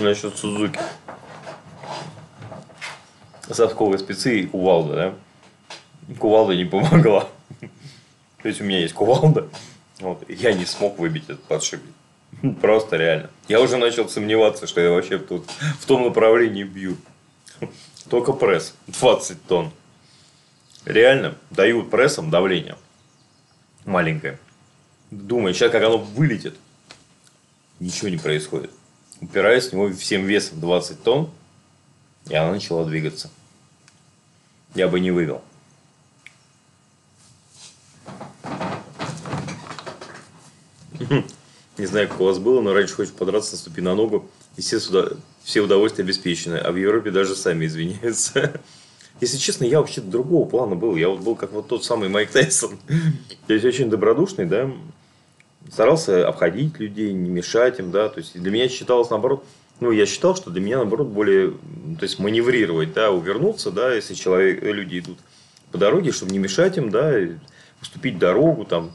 Насчет 0.00 0.36
Сузуки. 0.36 0.80
Совковые 3.50 3.98
спецы 3.98 4.40
и 4.40 4.46
кувалда, 4.46 4.94
да? 4.94 5.14
Кувалда 6.18 6.56
не 6.56 6.64
помогла. 6.64 7.28
То 8.42 8.48
есть 8.48 8.60
у 8.60 8.64
меня 8.64 8.80
есть 8.80 8.94
кувалда. 8.94 9.48
Вот, 10.00 10.28
я 10.28 10.52
не 10.52 10.64
смог 10.64 10.98
выбить 10.98 11.24
этот 11.24 11.42
подшипник. 11.44 11.94
Просто 12.60 12.96
реально. 12.96 13.30
Я 13.48 13.60
уже 13.60 13.76
начал 13.76 14.08
сомневаться, 14.08 14.66
что 14.66 14.80
я 14.80 14.90
вообще 14.90 15.18
тут 15.18 15.46
в 15.80 15.86
том 15.86 16.04
направлении 16.04 16.62
бью. 16.62 16.96
Только 18.08 18.32
пресс. 18.32 18.74
20 18.86 19.42
тонн. 19.44 19.70
Реально 20.84 21.34
дают 21.50 21.90
прессом 21.90 22.30
давление. 22.30 22.76
Маленькое. 23.84 24.38
Думаю, 25.10 25.52
сейчас 25.52 25.72
как 25.72 25.82
оно 25.82 25.98
вылетит. 25.98 26.54
Ничего 27.80 28.08
не 28.08 28.16
происходит. 28.16 28.70
Упираюсь 29.20 29.68
в 29.68 29.72
него 29.72 29.92
всем 29.92 30.24
весом 30.24 30.60
20 30.60 31.02
тонн. 31.02 31.30
И 32.28 32.34
она 32.34 32.52
начала 32.52 32.84
двигаться. 32.84 33.30
Я 34.74 34.88
бы 34.88 35.00
не 35.00 35.10
вывел. 35.10 35.42
Не 41.78 41.86
знаю, 41.86 42.08
как 42.08 42.20
у 42.20 42.24
вас 42.24 42.38
было, 42.38 42.60
но 42.60 42.74
раньше 42.74 42.94
хочешь 42.94 43.12
подраться, 43.12 43.52
наступи 43.52 43.80
на 43.80 43.94
ногу, 43.94 44.28
и 44.56 44.60
все, 44.60 44.80
сюда, 44.80 45.10
все 45.44 45.60
удовольствия 45.60 46.02
обеспечены. 46.02 46.56
А 46.56 46.72
в 46.72 46.76
Европе 46.76 47.12
даже 47.12 47.36
сами 47.36 47.66
извиняются. 47.66 48.60
Если 49.20 49.36
честно, 49.36 49.64
я 49.64 49.80
вообще 49.80 50.00
другого 50.00 50.48
плана 50.48 50.74
был. 50.74 50.96
Я 50.96 51.08
вот 51.08 51.20
был 51.20 51.36
как 51.36 51.52
вот 51.52 51.68
тот 51.68 51.84
самый 51.84 52.08
Майк 52.08 52.30
Тайсон. 52.30 52.78
То 53.46 53.52
есть 53.52 53.64
очень 53.64 53.90
добродушный, 53.90 54.46
да. 54.46 54.70
Старался 55.70 56.26
обходить 56.26 56.78
людей, 56.78 57.12
не 57.12 57.30
мешать 57.30 57.78
им, 57.78 57.90
да. 57.90 58.08
То 58.08 58.18
есть 58.18 58.40
для 58.40 58.50
меня 58.50 58.68
считалось 58.68 59.10
наоборот, 59.10 59.44
ну, 59.80 59.90
я 59.90 60.06
считал, 60.06 60.34
что 60.34 60.50
для 60.50 60.60
меня, 60.60 60.78
наоборот, 60.78 61.08
более, 61.08 61.50
то 61.50 62.02
есть, 62.02 62.18
маневрировать, 62.18 62.92
да, 62.94 63.10
увернуться, 63.10 63.70
да, 63.70 63.94
если 63.94 64.14
человек, 64.14 64.62
люди 64.62 64.98
идут 64.98 65.18
по 65.70 65.78
дороге, 65.78 66.10
чтобы 66.10 66.32
не 66.32 66.38
мешать 66.38 66.78
им, 66.78 66.90
да, 66.90 67.14
уступить 67.80 68.18
дорогу, 68.18 68.64
там, 68.64 68.92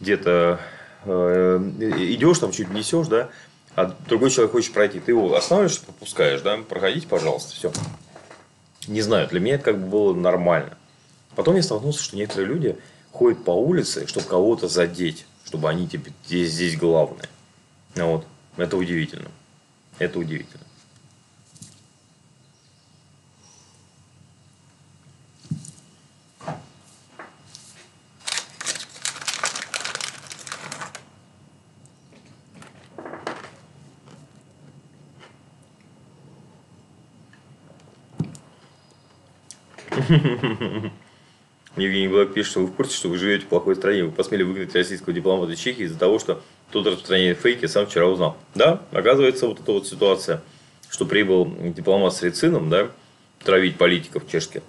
где-то 0.00 0.60
Э, 1.06 1.58
идешь, 1.98 2.38
там 2.38 2.50
чуть 2.50 2.70
несешь, 2.70 3.08
да, 3.08 3.28
а 3.74 3.94
другой 4.08 4.30
человек 4.30 4.52
хочет 4.52 4.72
пройти, 4.72 5.00
ты 5.00 5.12
его 5.12 5.34
останавливаешься, 5.36 5.84
пропускаешь, 5.84 6.40
да, 6.40 6.56
проходите, 6.66 7.06
пожалуйста, 7.06 7.54
все. 7.54 7.72
Не 8.88 9.02
знаю, 9.02 9.28
для 9.28 9.40
меня 9.40 9.56
это 9.56 9.64
как 9.64 9.80
бы 9.80 9.86
было 9.86 10.14
нормально. 10.14 10.76
Потом 11.36 11.56
я 11.56 11.62
столкнулся, 11.62 12.02
что 12.02 12.16
некоторые 12.16 12.48
люди 12.48 12.76
ходят 13.14 13.44
по 13.44 13.52
улице, 13.52 14.06
чтобы 14.08 14.26
кого-то 14.26 14.66
задеть, 14.66 15.24
чтобы 15.44 15.70
они 15.70 15.86
типа 15.86 16.10
здесь, 16.26 16.50
здесь 16.52 16.76
главные. 16.76 17.28
Ну, 17.94 18.12
вот. 18.12 18.26
Это 18.56 18.76
удивительно. 18.76 19.30
Это 19.98 20.18
удивительно. 20.18 20.64
Евгений 41.76 42.08
Блэк 42.08 42.32
пишет, 42.32 42.52
что 42.52 42.60
вы 42.60 42.66
в 42.68 42.74
курсе, 42.74 42.96
что 42.96 43.08
вы 43.08 43.18
живете 43.18 43.46
в 43.46 43.48
плохой 43.48 43.74
стране. 43.74 44.04
Вы 44.04 44.12
посмели 44.12 44.44
выгнать 44.44 44.74
российского 44.74 45.12
дипломата 45.12 45.56
Чехии 45.56 45.82
из-за 45.82 45.98
того, 45.98 46.20
что 46.20 46.42
тот 46.70 46.86
распространяет 46.86 47.38
фейки, 47.38 47.66
сам 47.66 47.86
вчера 47.86 48.06
узнал. 48.06 48.36
Да, 48.54 48.82
оказывается, 48.92 49.48
вот 49.48 49.60
эта 49.60 49.72
вот 49.72 49.86
ситуация, 49.86 50.40
что 50.88 51.04
прибыл 51.04 51.52
дипломат 51.74 52.14
с 52.14 52.22
рецином, 52.22 52.70
да, 52.70 52.90
травить 53.42 53.76
политиков 53.76 54.28
чешских, 54.30 54.62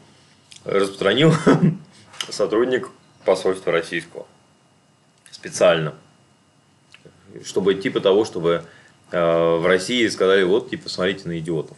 распространил 0.63 1.31
сотрудник 2.29 2.89
посольства 3.23 3.71
российского. 3.71 4.25
Специально. 5.29 5.93
Чтобы 7.43 7.75
типа 7.75 7.99
того, 7.99 8.25
чтобы 8.25 8.63
э, 9.11 9.55
в 9.57 9.65
России 9.67 10.07
сказали, 10.07 10.43
вот, 10.43 10.71
типа, 10.71 10.89
смотрите 10.89 11.27
на 11.27 11.37
идиотов. 11.37 11.77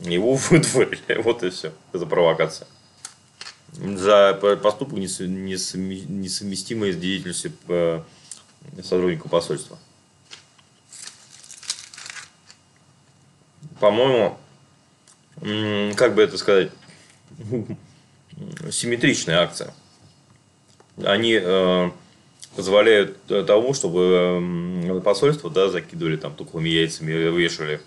Его 0.00 0.34
выдворили. 0.50 1.22
Вот 1.22 1.42
и 1.42 1.50
все. 1.50 1.72
За 1.92 2.04
провокацию. 2.04 2.66
За 3.74 4.34
поступок 4.62 4.98
несовместимый 4.98 6.92
с 6.92 6.96
деятельностью 6.96 7.52
э, 7.68 8.02
сотрудника 8.82 9.28
посольства. 9.28 9.78
По-моему, 13.80 14.38
как 15.96 16.14
бы 16.14 16.22
это 16.22 16.38
сказать, 16.38 16.70
симметричная 18.70 19.40
акция. 19.40 19.74
Они 21.02 21.36
э, 21.42 21.90
позволяют 22.54 23.20
тому, 23.26 23.74
чтобы 23.74 25.02
посольство 25.04 25.50
да, 25.50 25.68
закидывали 25.68 26.16
там 26.16 26.34
тухлыми 26.34 26.68
яйцами, 26.68 27.10
вешали 27.10 27.80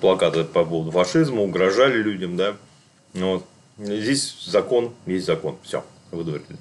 плакаты 0.00 0.44
по 0.44 0.64
поводу 0.64 0.90
фашизма, 0.90 1.42
угрожали 1.42 1.98
людям, 1.98 2.38
да. 2.38 2.56
Вот. 3.12 3.44
Здесь 3.80 4.36
закон, 4.44 4.92
есть 5.06 5.24
закон. 5.24 5.56
Все, 5.62 5.82
выдворили. 6.10 6.58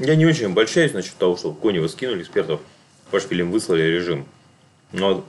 Я 0.00 0.16
не 0.16 0.26
очень 0.26 0.46
обольщаюсь 0.46 0.92
насчет 0.92 1.14
того, 1.14 1.36
что 1.36 1.52
Конева 1.52 1.86
скинули, 1.86 2.22
экспертов 2.22 2.60
по 3.12 3.20
шпилям 3.20 3.52
выслали 3.52 3.82
режим. 3.82 4.26
Но 4.92 5.24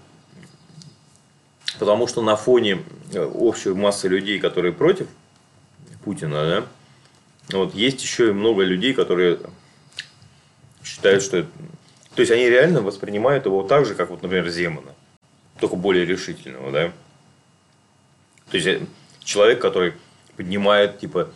потому 1.77 2.07
что 2.07 2.23
на 2.23 2.35
фоне 2.35 2.83
общей 3.13 3.73
массы 3.73 4.07
людей, 4.07 4.39
которые 4.39 4.73
против 4.73 5.07
Путина, 6.03 6.65
да, 7.49 7.57
вот, 7.57 7.75
есть 7.75 8.01
еще 8.01 8.29
и 8.29 8.33
много 8.33 8.63
людей, 8.63 8.93
которые 8.93 9.39
считают, 10.87 11.23
что... 11.23 11.43
То 12.15 12.21
есть, 12.21 12.31
они 12.31 12.49
реально 12.49 12.81
воспринимают 12.81 13.45
его 13.45 13.63
так 13.63 13.85
же, 13.85 13.95
как, 13.95 14.09
вот, 14.09 14.23
например, 14.23 14.49
Земана. 14.49 14.93
Только 15.59 15.75
более 15.75 16.05
решительного, 16.05 16.71
да? 16.71 16.91
То 18.49 18.57
есть, 18.57 18.81
человек, 19.23 19.61
который 19.61 19.93
поднимает, 20.35 20.99
типа, 20.99 21.29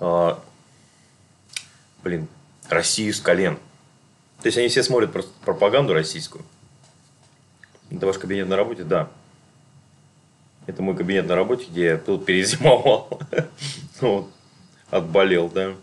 э, 0.00 0.34
блин, 2.02 2.28
Россию 2.68 3.14
с 3.14 3.20
колен. 3.20 3.56
То 4.42 4.46
есть, 4.46 4.58
они 4.58 4.68
все 4.68 4.82
смотрят 4.82 5.12
просто 5.12 5.32
пропаганду 5.44 5.94
российскую. 5.94 6.44
Это 7.90 8.06
ваш 8.06 8.18
кабинет 8.18 8.48
на 8.48 8.56
работе? 8.56 8.84
Да. 8.84 9.08
Это 10.66 10.82
мой 10.82 10.94
кабинет 10.94 11.26
на 11.26 11.34
работе, 11.34 11.66
где 11.70 11.84
я 11.86 11.96
тут 11.96 12.26
перезимовал. 12.26 13.20
отболел, 14.90 15.48
да. 15.48 15.74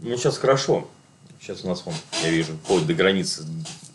Ну, 0.00 0.16
сейчас 0.16 0.38
хорошо. 0.38 0.88
Сейчас 1.44 1.62
у 1.62 1.68
нас, 1.68 1.84
вон, 1.84 1.94
я 2.22 2.30
вижу, 2.30 2.54
вплоть 2.54 2.86
до 2.86 2.94
границы, 2.94 3.44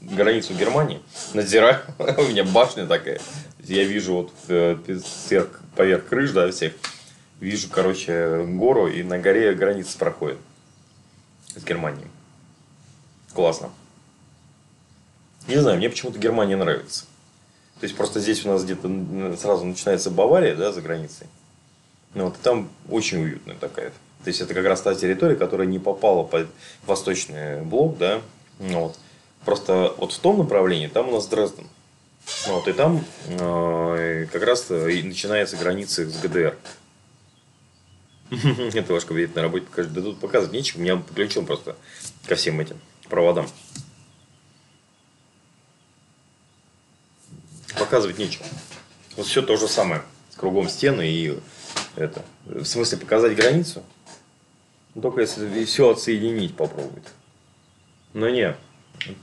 границу 0.01 0.53
Германии. 0.53 1.01
Надзираю. 1.33 1.81
у 1.97 2.21
меня 2.25 2.43
башня 2.43 2.85
такая. 2.85 3.19
Я 3.63 3.85
вижу 3.85 4.13
вот 4.13 4.31
э, 4.49 4.77
сверх, 5.03 5.59
поверх 5.75 6.07
крыш, 6.07 6.29
да, 6.29 6.51
всех. 6.51 6.73
Вижу, 7.39 7.67
короче, 7.71 8.45
гору, 8.47 8.85
и 8.85 9.01
на 9.01 9.17
горе 9.17 9.55
граница 9.55 9.97
проходит. 9.97 10.37
С 11.55 11.63
Германией. 11.63 12.05
Классно. 13.33 13.71
Не 15.47 15.57
знаю, 15.57 15.77
мне 15.77 15.89
почему-то 15.89 16.19
Германия 16.19 16.55
нравится. 16.55 17.05
То 17.79 17.85
есть, 17.85 17.97
просто 17.97 18.19
здесь 18.19 18.45
у 18.45 18.49
нас 18.49 18.63
где-то 18.63 19.35
сразу 19.37 19.65
начинается 19.65 20.11
Бавария, 20.11 20.53
да, 20.53 20.71
за 20.71 20.83
границей. 20.83 21.25
Ну, 22.13 22.25
вот, 22.25 22.37
там 22.43 22.69
очень 22.89 23.23
уютная 23.23 23.55
такая. 23.55 23.91
То 24.23 24.29
есть 24.29 24.41
это 24.41 24.53
как 24.53 24.65
раз 24.65 24.81
та 24.81 24.95
территория, 24.95 25.35
которая 25.35 25.67
не 25.67 25.79
попала 25.79 26.23
под 26.23 26.47
восточный 26.85 27.61
блок, 27.61 27.97
да. 27.97 28.21
Вот. 28.59 28.97
Просто 29.45 29.93
вот 29.97 30.11
в 30.11 30.19
том 30.19 30.39
направлении 30.39 30.87
там 30.87 31.09
у 31.09 31.11
нас 31.11 31.27
Дрезден. 31.27 31.67
Вот, 32.47 32.67
и 32.67 32.73
там 32.73 33.03
э, 33.27 34.27
как 34.31 34.43
раз 34.43 34.69
и 34.69 35.01
начинается 35.01 35.57
граница 35.57 36.07
с 36.07 36.19
ГДР. 36.19 36.55
Это 38.73 38.93
ваш 38.93 39.05
кабинет 39.05 39.35
на 39.35 39.41
работе 39.41 39.65
покажет. 39.65 39.93
Да 39.93 40.01
тут 40.01 40.19
показывать 40.19 40.53
нечего, 40.53 40.81
меня 40.81 40.97
подключен 40.97 41.45
просто 41.45 41.75
ко 42.27 42.35
всем 42.35 42.59
этим 42.59 42.79
проводам. 43.07 43.49
Показывать 47.77 48.17
нечего. 48.17 48.45
Вот 49.15 49.25
все 49.25 49.41
то 49.41 49.57
же 49.57 49.67
самое. 49.67 50.03
Кругом 50.35 50.69
стены 50.69 51.07
и 51.09 51.39
это. 51.95 52.23
В 52.45 52.65
смысле 52.65 52.97
показать 52.97 53.35
границу? 53.35 53.83
Ну, 54.95 55.01
только 55.01 55.21
если 55.21 55.65
все 55.65 55.89
отсоединить 55.89 56.55
попробует. 56.55 57.07
Но 58.13 58.29
не, 58.29 58.55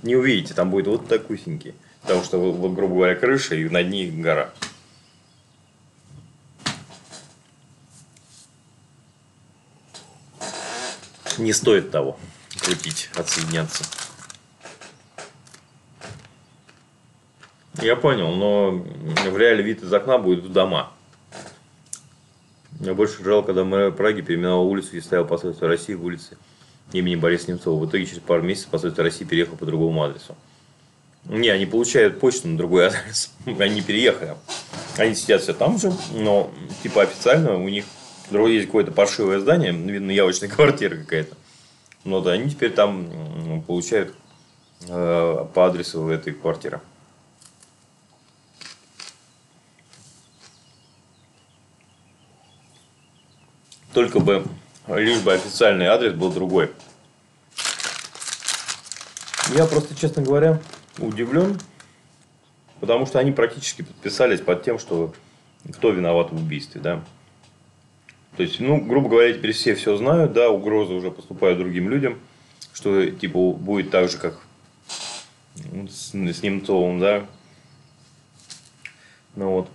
не 0.03 0.17
увидите, 0.17 0.55
там 0.55 0.71
будет 0.71 0.87
вот 0.87 1.09
такой 1.09 1.39
синький. 1.39 1.75
Потому 2.03 2.23
что, 2.23 2.39
вот, 2.39 2.73
грубо 2.73 2.95
говоря, 2.95 3.17
крыша 3.17 3.57
и 3.57 3.69
над 3.69 3.89
ней 3.89 4.11
гора. 4.11 4.53
Не 11.39 11.53
стоит 11.53 11.91
того 11.91 12.19
крутить, 12.67 13.11
отсоединяться. 13.15 13.85
Я 17.81 17.95
понял, 17.95 18.35
но 18.35 18.71
в 18.71 19.39
реале 19.39 19.63
вид 19.63 19.83
из 19.83 19.93
окна 19.93 20.19
будет 20.19 20.43
в 20.45 20.53
дома. 20.53 20.93
Я 22.81 22.95
больше 22.95 23.23
жал, 23.25 23.43
когда 23.43 23.65
мэр 23.65 23.93
Праги 23.93 24.21
переименовал 24.21 24.69
улицу 24.69 24.97
и 24.97 25.01
ставил 25.01 25.25
посольство 25.25 25.69
России 25.69 25.95
в 25.95 26.05
улице 26.05 26.37
имени 26.93 27.17
Бориса 27.17 27.51
Немцова. 27.51 27.83
В 27.85 27.89
итоге 27.89 28.07
через 28.07 28.21
пару 28.21 28.43
месяцев 28.43 28.71
посольство 28.71 29.03
России 29.03 29.25
переехал 29.25 29.57
по 29.57 29.67
другому 29.67 30.03
адресу. 30.05 30.37
Не, 31.25 31.49
они 31.49 31.67
получают 31.67 32.21
почту 32.21 32.49
на 32.49 32.57
другой 32.57 32.87
адрес. 32.89 33.33
Они 33.47 33.83
переехали. 33.83 34.37
Они 34.97 35.15
сидят 35.15 35.43
все 35.43 35.53
там 35.53 35.79
же, 35.79 35.93
но 36.13 36.51
типа 36.83 37.03
официально 37.03 37.55
у 37.55 37.69
них 37.69 37.85
есть 38.31 38.67
какое-то 38.67 38.93
паршивое 38.93 39.39
здание, 39.41 39.73
видно, 39.73 40.11
явочная 40.11 40.49
квартира 40.55 40.97
какая-то. 40.97 41.37
Но 42.05 42.21
да, 42.21 42.33
они 42.33 42.51
теперь 42.51 42.71
там 42.71 43.63
получают 43.67 44.15
э, 44.89 45.47
по 45.53 45.67
адресу 45.67 46.09
этой 46.09 46.33
квартиры. 46.33 46.81
Только 53.97 54.21
бы, 54.21 54.45
лишь 54.89 55.23
бы 55.23 55.33
официальный 55.33 55.87
адрес 55.87 56.13
был 56.13 56.31
другой. 56.31 56.71
Я 59.55 59.65
просто, 59.65 59.97
честно 59.97 60.23
говоря, 60.23 60.61
удивлен, 60.99 61.59
потому 62.79 63.07
что 63.07 63.19
они 63.19 63.33
практически 63.33 63.81
подписались 63.81 64.43
под 64.43 64.63
тем, 64.63 64.79
что 64.79 65.15
кто 65.73 65.93
виноват 65.93 66.31
в 66.31 66.37
убийстве, 66.37 66.79
да. 66.79 67.03
То 68.37 68.43
есть, 68.43 68.61
ну, 68.61 68.85
грубо 68.85 69.09
говоря, 69.09 69.33
теперь 69.33 69.53
все 69.53 69.75
все 69.75 69.97
знают, 69.97 70.35
да, 70.35 70.51
угрозы 70.51 70.93
уже 70.93 71.11
поступают 71.11 71.59
другим 71.59 71.89
людям, 71.89 72.19
что 72.75 73.11
типа 73.11 73.53
будет 73.53 73.91
так 73.91 74.11
же, 74.11 74.19
как 74.19 74.43
с, 75.89 76.13
с 76.13 76.43
Немцовым, 76.43 77.01
да. 77.01 77.27
Ну 79.37 79.53
вот. 79.53 79.71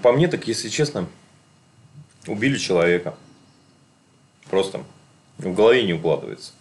По 0.00 0.12
мне, 0.12 0.28
так, 0.28 0.46
если 0.46 0.68
честно, 0.68 1.08
убили 2.28 2.56
человека. 2.56 3.16
Просто 4.52 4.84
в 5.38 5.54
голове 5.54 5.82
не 5.82 5.94
укладывается. 5.94 6.52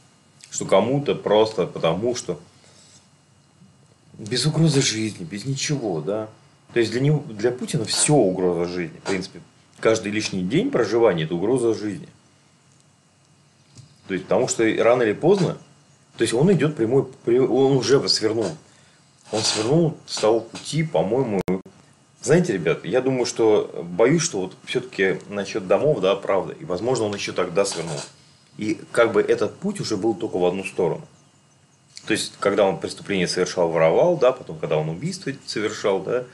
Что 0.49 0.63
кому-то 0.63 1.13
просто 1.13 1.67
потому, 1.67 2.15
что 2.15 2.39
без 4.17 4.45
угрозы 4.45 4.81
жизни, 4.81 5.25
без 5.25 5.43
ничего, 5.43 5.99
да. 5.99 6.29
То 6.71 6.79
есть 6.79 6.93
для 6.93 7.01
него, 7.01 7.21
для 7.27 7.51
Путина 7.51 7.83
все 7.83 8.13
угроза 8.13 8.71
жизни. 8.71 8.97
В 8.99 9.09
принципе, 9.09 9.41
каждый 9.81 10.09
лишний 10.13 10.41
день 10.41 10.71
проживания– 10.71 11.23
это 11.25 11.35
угроза 11.35 11.73
жизни. 11.73 12.07
То 14.07 14.13
есть, 14.13 14.25
потому 14.25 14.47
что 14.47 14.63
рано 14.81 15.03
или 15.03 15.11
поздно, 15.11 15.57
то 16.15 16.21
есть 16.21 16.33
он 16.33 16.49
идет 16.53 16.77
прямой, 16.77 17.07
он 17.25 17.75
уже 17.75 18.07
свернул. 18.07 18.55
Он 19.33 19.41
свернул 19.41 19.97
с 20.05 20.17
того 20.17 20.39
пути, 20.39 20.83
по-моему. 20.83 21.41
Знаете, 22.21 22.53
ребят, 22.53 22.85
я 22.85 23.01
думаю, 23.01 23.25
что 23.25 23.83
боюсь, 23.83 24.21
что 24.21 24.41
вот 24.41 24.55
все-таки 24.65 25.19
насчет 25.29 25.67
домов, 25.67 26.01
да, 26.01 26.15
правда. 26.15 26.53
И, 26.53 26.65
возможно, 26.65 27.05
он 27.05 27.15
еще 27.15 27.31
тогда 27.31 27.65
свернул. 27.65 27.99
И 28.57 28.79
как 28.91 29.11
бы 29.11 29.21
этот 29.21 29.57
путь 29.57 29.79
уже 29.79 29.97
был 29.97 30.13
только 30.13 30.37
в 30.37 30.45
одну 30.45 30.63
сторону. 30.63 31.07
То 32.05 32.13
есть, 32.13 32.33
когда 32.39 32.65
он 32.65 32.79
преступление 32.79 33.27
совершал, 33.27 33.69
воровал, 33.69 34.17
да, 34.17 34.31
потом, 34.31 34.59
когда 34.59 34.77
он 34.77 34.89
убийство 34.89 35.31
совершал, 35.45 36.01
да, 36.01 36.25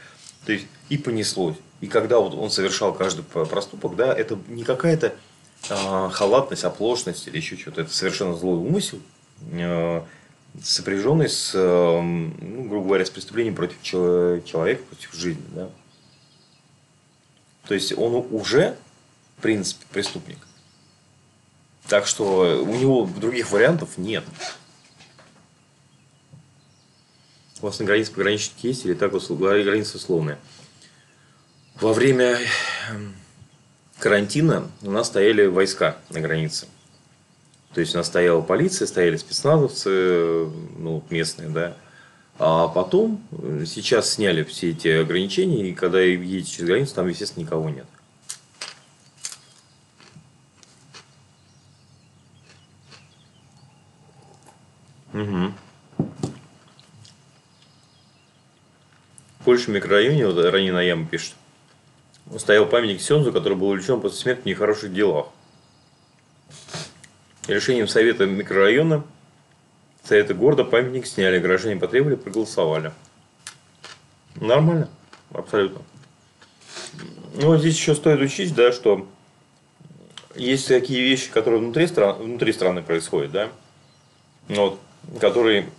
то 0.46 0.52
есть, 0.52 0.66
и 0.90 0.98
понеслось. 0.98 1.56
И 1.80 1.88
когда 1.88 2.20
вот 2.20 2.34
он 2.34 2.50
совершал 2.50 2.94
каждый 2.94 3.24
проступок, 3.24 3.96
да, 3.96 4.14
это 4.14 4.38
не 4.48 4.64
какая-то 4.64 5.14
э, 5.70 6.10
халатность, 6.12 6.64
оплошность 6.64 7.28
или 7.28 7.38
еще 7.38 7.56
что-то, 7.58 7.82
это 7.82 7.94
совершенно 7.94 8.36
злой 8.36 8.58
умысел, 8.58 9.00
э, 9.52 10.02
сопряженный 10.62 11.30
с, 11.30 11.52
э, 11.54 12.02
ну, 12.02 12.64
грубо 12.68 12.88
говоря, 12.88 13.06
с 13.06 13.10
преступлением 13.10 13.56
против 13.56 13.82
человека, 13.82 14.84
против 14.84 15.14
жизни, 15.14 15.44
да. 15.50 15.70
То 17.68 17.74
есть, 17.74 17.98
он 17.98 18.26
уже, 18.32 18.78
в 19.38 19.42
принципе, 19.42 19.86
преступник. 19.92 20.40
Так 21.88 22.06
что 22.06 22.64
у 22.64 22.76
него 22.76 23.06
других 23.06 23.52
вариантов 23.52 23.98
нет. 23.98 24.24
У 27.60 27.66
вас 27.66 27.80
на 27.80 27.86
границе 27.86 28.12
пограничники 28.12 28.68
есть 28.68 28.86
или 28.86 28.94
так 28.94 29.14
граница 29.64 29.98
условная? 29.98 30.38
Во 31.80 31.94
время 31.94 32.38
эм, 32.90 33.16
карантина 34.00 34.70
у 34.82 34.92
нас 34.92 35.08
стояли 35.08 35.46
войска 35.46 35.98
на 36.10 36.20
границе. 36.20 36.68
То 37.74 37.82
есть 37.82 37.94
у 37.94 37.98
нас 37.98 38.08
стояла 38.08 38.42
полиция, 38.42 38.88
стояли 38.88 39.18
спецназовцы, 39.18 40.48
ну, 40.78 41.04
местные, 41.10 41.50
да. 41.50 41.76
А 42.40 42.68
потом, 42.68 43.22
э, 43.32 43.66
сейчас 43.66 44.14
сняли 44.14 44.44
все 44.44 44.72
эти 44.72 44.88
ограничения, 44.88 45.70
и 45.70 45.74
когда 45.74 46.00
едете 46.02 46.50
через 46.50 46.68
границу, 46.68 46.96
там, 46.96 47.08
естественно, 47.08 47.44
никого 47.44 47.70
нет. 47.70 47.86
Угу. 55.14 55.54
Польше 59.44 59.72
микрорайоне, 59.72 60.28
вот 60.28 60.44
Ранина 60.44 60.80
Яма 60.80 61.08
пишет, 61.08 61.34
стоял 62.38 62.68
памятник 62.68 63.02
Сензу, 63.02 63.32
который 63.32 63.58
был 63.58 63.70
увлечен 63.70 64.00
после 64.00 64.20
смерти 64.20 64.42
в 64.42 64.46
нехороших 64.46 64.94
делах. 64.94 65.28
Решением 67.48 67.88
Совета 67.88 68.26
микрорайона 68.26 69.04
Совета 70.04 70.34
города 70.34 70.64
памятник 70.64 71.06
сняли, 71.06 71.40
граждане 71.40 71.80
потребовали, 71.80 72.16
проголосовали. 72.16 72.94
Нормально, 74.36 74.90
абсолютно. 75.34 75.82
Ну, 77.36 77.48
вот 77.48 77.60
здесь 77.60 77.76
еще 77.76 77.94
стоит 77.94 78.22
учесть, 78.22 78.56
да, 78.56 78.72
что 78.72 79.06
есть 80.36 80.68
такие 80.68 81.02
вещи, 81.02 81.30
которые 81.30 81.60
внутри, 81.60 81.88
стран, 81.88 82.22
внутри 82.22 82.54
страны 82.54 82.82
происходят, 82.82 83.32
да, 83.32 83.50
вот, 84.48 84.80
которые 85.20 85.70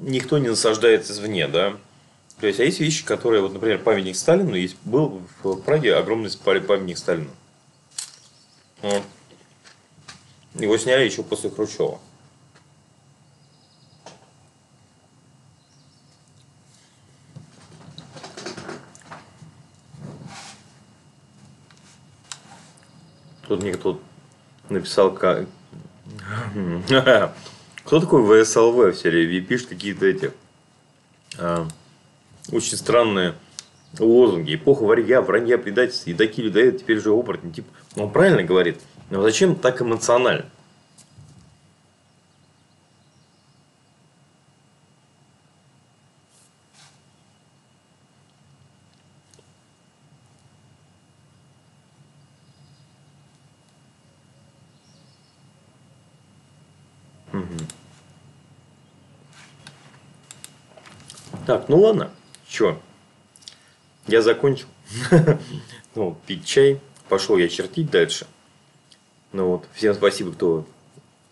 никто 0.00 0.38
не 0.38 0.48
насаждается 0.48 1.12
извне, 1.12 1.48
да. 1.48 1.76
То 2.40 2.46
есть, 2.46 2.60
а 2.60 2.64
есть 2.64 2.80
вещи, 2.80 3.04
которые, 3.04 3.42
вот, 3.42 3.54
например, 3.54 3.78
памятник 3.78 4.16
Сталину, 4.16 4.54
есть, 4.54 4.76
был 4.84 5.22
в 5.42 5.56
Праге 5.62 5.96
огромный 5.96 6.30
памятник 6.36 6.98
Сталину. 6.98 7.30
Вот. 8.82 9.02
Его 10.54 10.76
сняли 10.76 11.04
еще 11.04 11.22
после 11.22 11.50
Хрущева. 11.50 11.98
Тут 23.48 23.62
мне 23.62 23.72
кто 23.72 24.00
написал, 24.68 25.12
как... 25.12 25.46
Кто 27.84 28.00
такой 28.00 28.44
ВСЛВ 28.44 28.76
в 28.76 28.94
серии? 28.94 29.40
Пишет 29.40 29.68
какие-то 29.68 30.06
эти 30.06 30.32
а, 31.36 31.66
очень 32.50 32.76
странные 32.76 33.34
лозунги. 33.98 34.54
Эпоха 34.54 34.84
варья, 34.84 35.20
вранья, 35.20 35.58
предательства, 35.58 36.10
едоки 36.10 36.40
людоед, 36.40 36.78
теперь 36.78 37.00
же 37.00 37.10
оборотни. 37.10 37.50
Типа, 37.50 37.68
он 37.96 38.10
правильно 38.10 38.42
говорит, 38.42 38.80
но 39.10 39.22
зачем 39.22 39.54
так 39.56 39.82
эмоционально? 39.82 40.46
Угу. 57.32 57.42
Так, 61.46 61.68
ну 61.68 61.80
ладно. 61.80 62.10
Чё? 62.46 62.80
Я 64.06 64.22
закончил. 64.22 64.68
Ну, 65.94 66.16
пить 66.26 66.46
чай. 66.46 66.80
Пошел 67.10 67.36
я 67.36 67.50
чертить 67.50 67.90
дальше. 67.90 68.26
Ну 69.32 69.48
вот, 69.48 69.64
всем 69.72 69.94
спасибо, 69.94 70.32
кто 70.32 70.66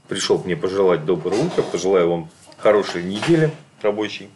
пришел 0.08 0.42
мне 0.42 0.56
пожелать 0.56 1.04
доброе 1.04 1.44
утро. 1.44 1.62
Пожелаю 1.62 2.10
вам 2.10 2.30
хорошей 2.56 3.02
недели 3.02 3.52
рабочей. 3.82 4.30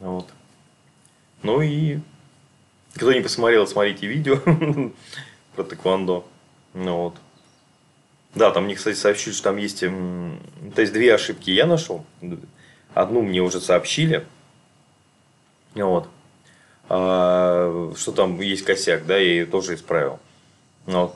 Вот. 0.00 0.28
Ну 1.42 1.60
и 1.60 2.00
кто 2.94 3.12
не 3.12 3.20
посмотрел, 3.20 3.66
смотрите 3.66 4.06
видео 4.06 4.38
про 5.56 5.64
тэквондо. 5.64 6.24
Ну 6.72 6.96
вот. 6.96 7.16
Да, 8.34 8.50
там 8.50 8.64
мне, 8.64 8.74
кстати, 8.74 8.96
сообщили, 8.96 9.32
что 9.32 9.44
там 9.44 9.56
есть... 9.58 9.80
То 9.80 10.80
есть, 10.80 10.92
две 10.92 11.14
ошибки 11.14 11.50
я 11.50 11.66
нашел. 11.66 12.04
Одну 12.92 13.22
мне 13.22 13.40
уже 13.40 13.60
сообщили. 13.60 14.26
Вот. 15.74 16.08
А, 16.88 17.92
что 17.96 18.12
там 18.12 18.40
есть 18.40 18.64
косяк, 18.64 19.06
да, 19.06 19.16
я 19.16 19.22
ее 19.22 19.46
тоже 19.46 19.74
исправил. 19.74 20.18
Вот. 20.86 21.14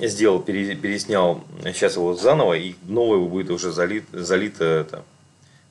Сделал, 0.00 0.40
переснял, 0.40 1.44
сейчас 1.62 1.96
его 1.96 2.14
заново, 2.14 2.54
и 2.54 2.74
новое 2.84 3.18
будет 3.28 3.50
уже 3.50 3.70
залит, 3.70 4.04
залито 4.12 4.64
это, 4.64 5.04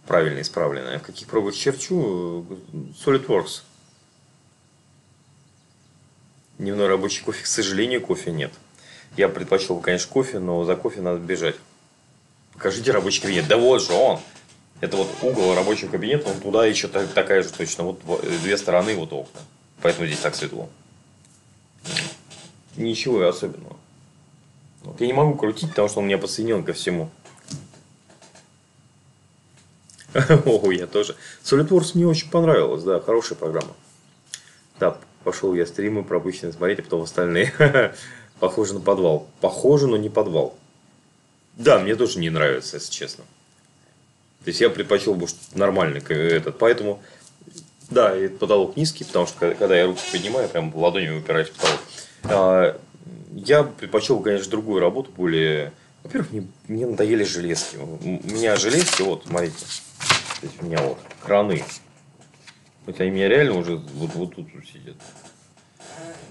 правильно 0.06 0.42
исправленное. 0.42 1.00
В 1.00 1.02
каких 1.02 1.28
пробах 1.28 1.56
черчу? 1.56 2.46
SolidWorks. 3.04 3.64
Дневной 6.60 6.88
рабочий 6.88 7.24
кофе, 7.24 7.44
к 7.44 7.48
сожалению, 7.48 8.02
кофе 8.02 8.32
нет. 8.32 8.54
Я 9.18 9.30
предпочел 9.30 9.78
бы, 9.78 9.82
конечно, 9.82 10.12
кофе, 10.12 10.38
но 10.38 10.64
за 10.64 10.76
кофе 10.76 11.02
надо 11.02 11.20
бежать. 11.20 11.56
Покажите 12.54 12.92
рабочий 12.92 13.22
кабинет. 13.22 13.48
Да 13.48 13.58
вот 13.58 13.82
же 13.82 13.94
он. 13.94 14.20
Это 14.80 14.96
вот 14.96 15.10
угол 15.24 15.56
рабочего 15.56 15.90
кабинета, 15.90 16.30
он 16.30 16.40
туда 16.40 16.66
еще 16.68 16.88
такая 16.88 17.42
же 17.42 17.50
точно. 17.50 17.84
Вот 17.84 18.02
две 18.44 18.58
стороны, 18.58 18.96
вот 18.96 19.12
окна. 19.12 19.42
Поэтому 19.82 20.06
здесь 20.06 20.20
так 20.20 20.36
светло. 20.36 20.70
Ничего 22.78 23.28
особенного. 23.28 23.76
Я 25.00 25.08
не 25.08 25.14
могу 25.14 25.36
крутить, 25.36 25.70
потому 25.70 25.88
что 25.88 26.00
он 26.00 26.08
меня 26.08 26.18
подсоединен 26.18 26.64
ко 26.64 26.74
всему. 26.74 27.10
О, 30.46 30.72
я 30.72 30.88
тоже. 30.88 31.16
SolidWorks 31.44 31.92
мне 31.94 32.08
очень 32.08 32.30
понравилось, 32.30 32.84
да, 32.84 33.00
хорошая 33.00 33.38
программа. 33.38 33.76
Да, 34.80 34.98
пошел 35.24 35.54
я 35.54 35.66
стримы 35.66 36.04
пропущенные 36.04 36.54
смотреть, 36.54 36.80
а 36.80 36.84
потом 36.84 37.02
остальные. 37.04 37.54
Похоже 38.40 38.74
на 38.74 38.80
подвал. 38.80 39.28
Похоже, 39.42 39.88
но 39.88 39.98
не 39.98 40.10
подвал. 40.10 40.58
Да, 41.58 41.80
мне 41.80 41.96
тоже 41.96 42.20
не 42.20 42.30
нравится, 42.30 42.78
если 42.78 42.92
честно. 42.92 43.26
То 44.44 44.48
есть 44.48 44.62
я 44.62 44.70
предпочел 44.70 45.14
бы 45.14 45.28
нормальный 45.54 46.00
этот. 46.00 46.58
Поэтому, 46.58 47.02
да, 47.90 48.16
этот 48.16 48.40
потолок 48.40 48.78
низкий, 48.78 49.04
потому 49.04 49.28
что 49.28 49.54
когда 49.54 49.78
я 49.78 49.86
руки 49.86 50.02
поднимаю, 50.12 50.48
прям 50.48 50.74
ладонью 50.74 51.20
упираюсь 51.20 51.50
в 51.50 51.54
потолок. 51.54 52.80
Я 53.34 53.64
предпочел 53.64 54.20
конечно, 54.22 54.52
другую 54.52 54.82
работу, 54.82 55.12
более... 55.16 55.72
Во-первых, 56.04 56.32
мне, 56.32 56.48
мне 56.68 56.86
надоели 56.86 57.24
железки. 57.24 57.78
У 57.78 58.06
меня 58.06 58.56
железки, 58.56 59.02
вот, 59.02 59.26
смотрите. 59.28 59.66
То 60.40 60.48
есть 60.48 60.62
у 60.62 60.66
меня 60.66 60.82
вот 60.82 60.98
краны. 61.22 61.64
Хотя 62.86 63.04
они 63.04 63.12
меня 63.12 63.28
реально 63.28 63.54
уже 63.56 63.76
вот, 63.76 64.16
вот 64.16 64.36
тут 64.36 64.48
сидят. 64.72 64.96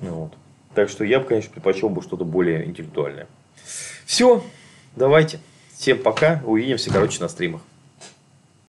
Ну, 0.00 0.14
вот. 0.14 0.32
Так 0.74 0.88
что 0.88 1.04
я 1.04 1.20
бы, 1.20 1.26
конечно, 1.26 1.52
предпочел 1.52 1.88
бы 1.88 2.02
что-то 2.02 2.24
более 2.24 2.64
интеллектуальное. 2.64 3.26
Все, 4.06 4.42
давайте. 4.96 5.40
Всем 5.74 6.02
пока. 6.02 6.42
Увидимся, 6.44 6.90
короче, 6.90 7.20
на 7.20 7.28
стримах. 7.28 7.62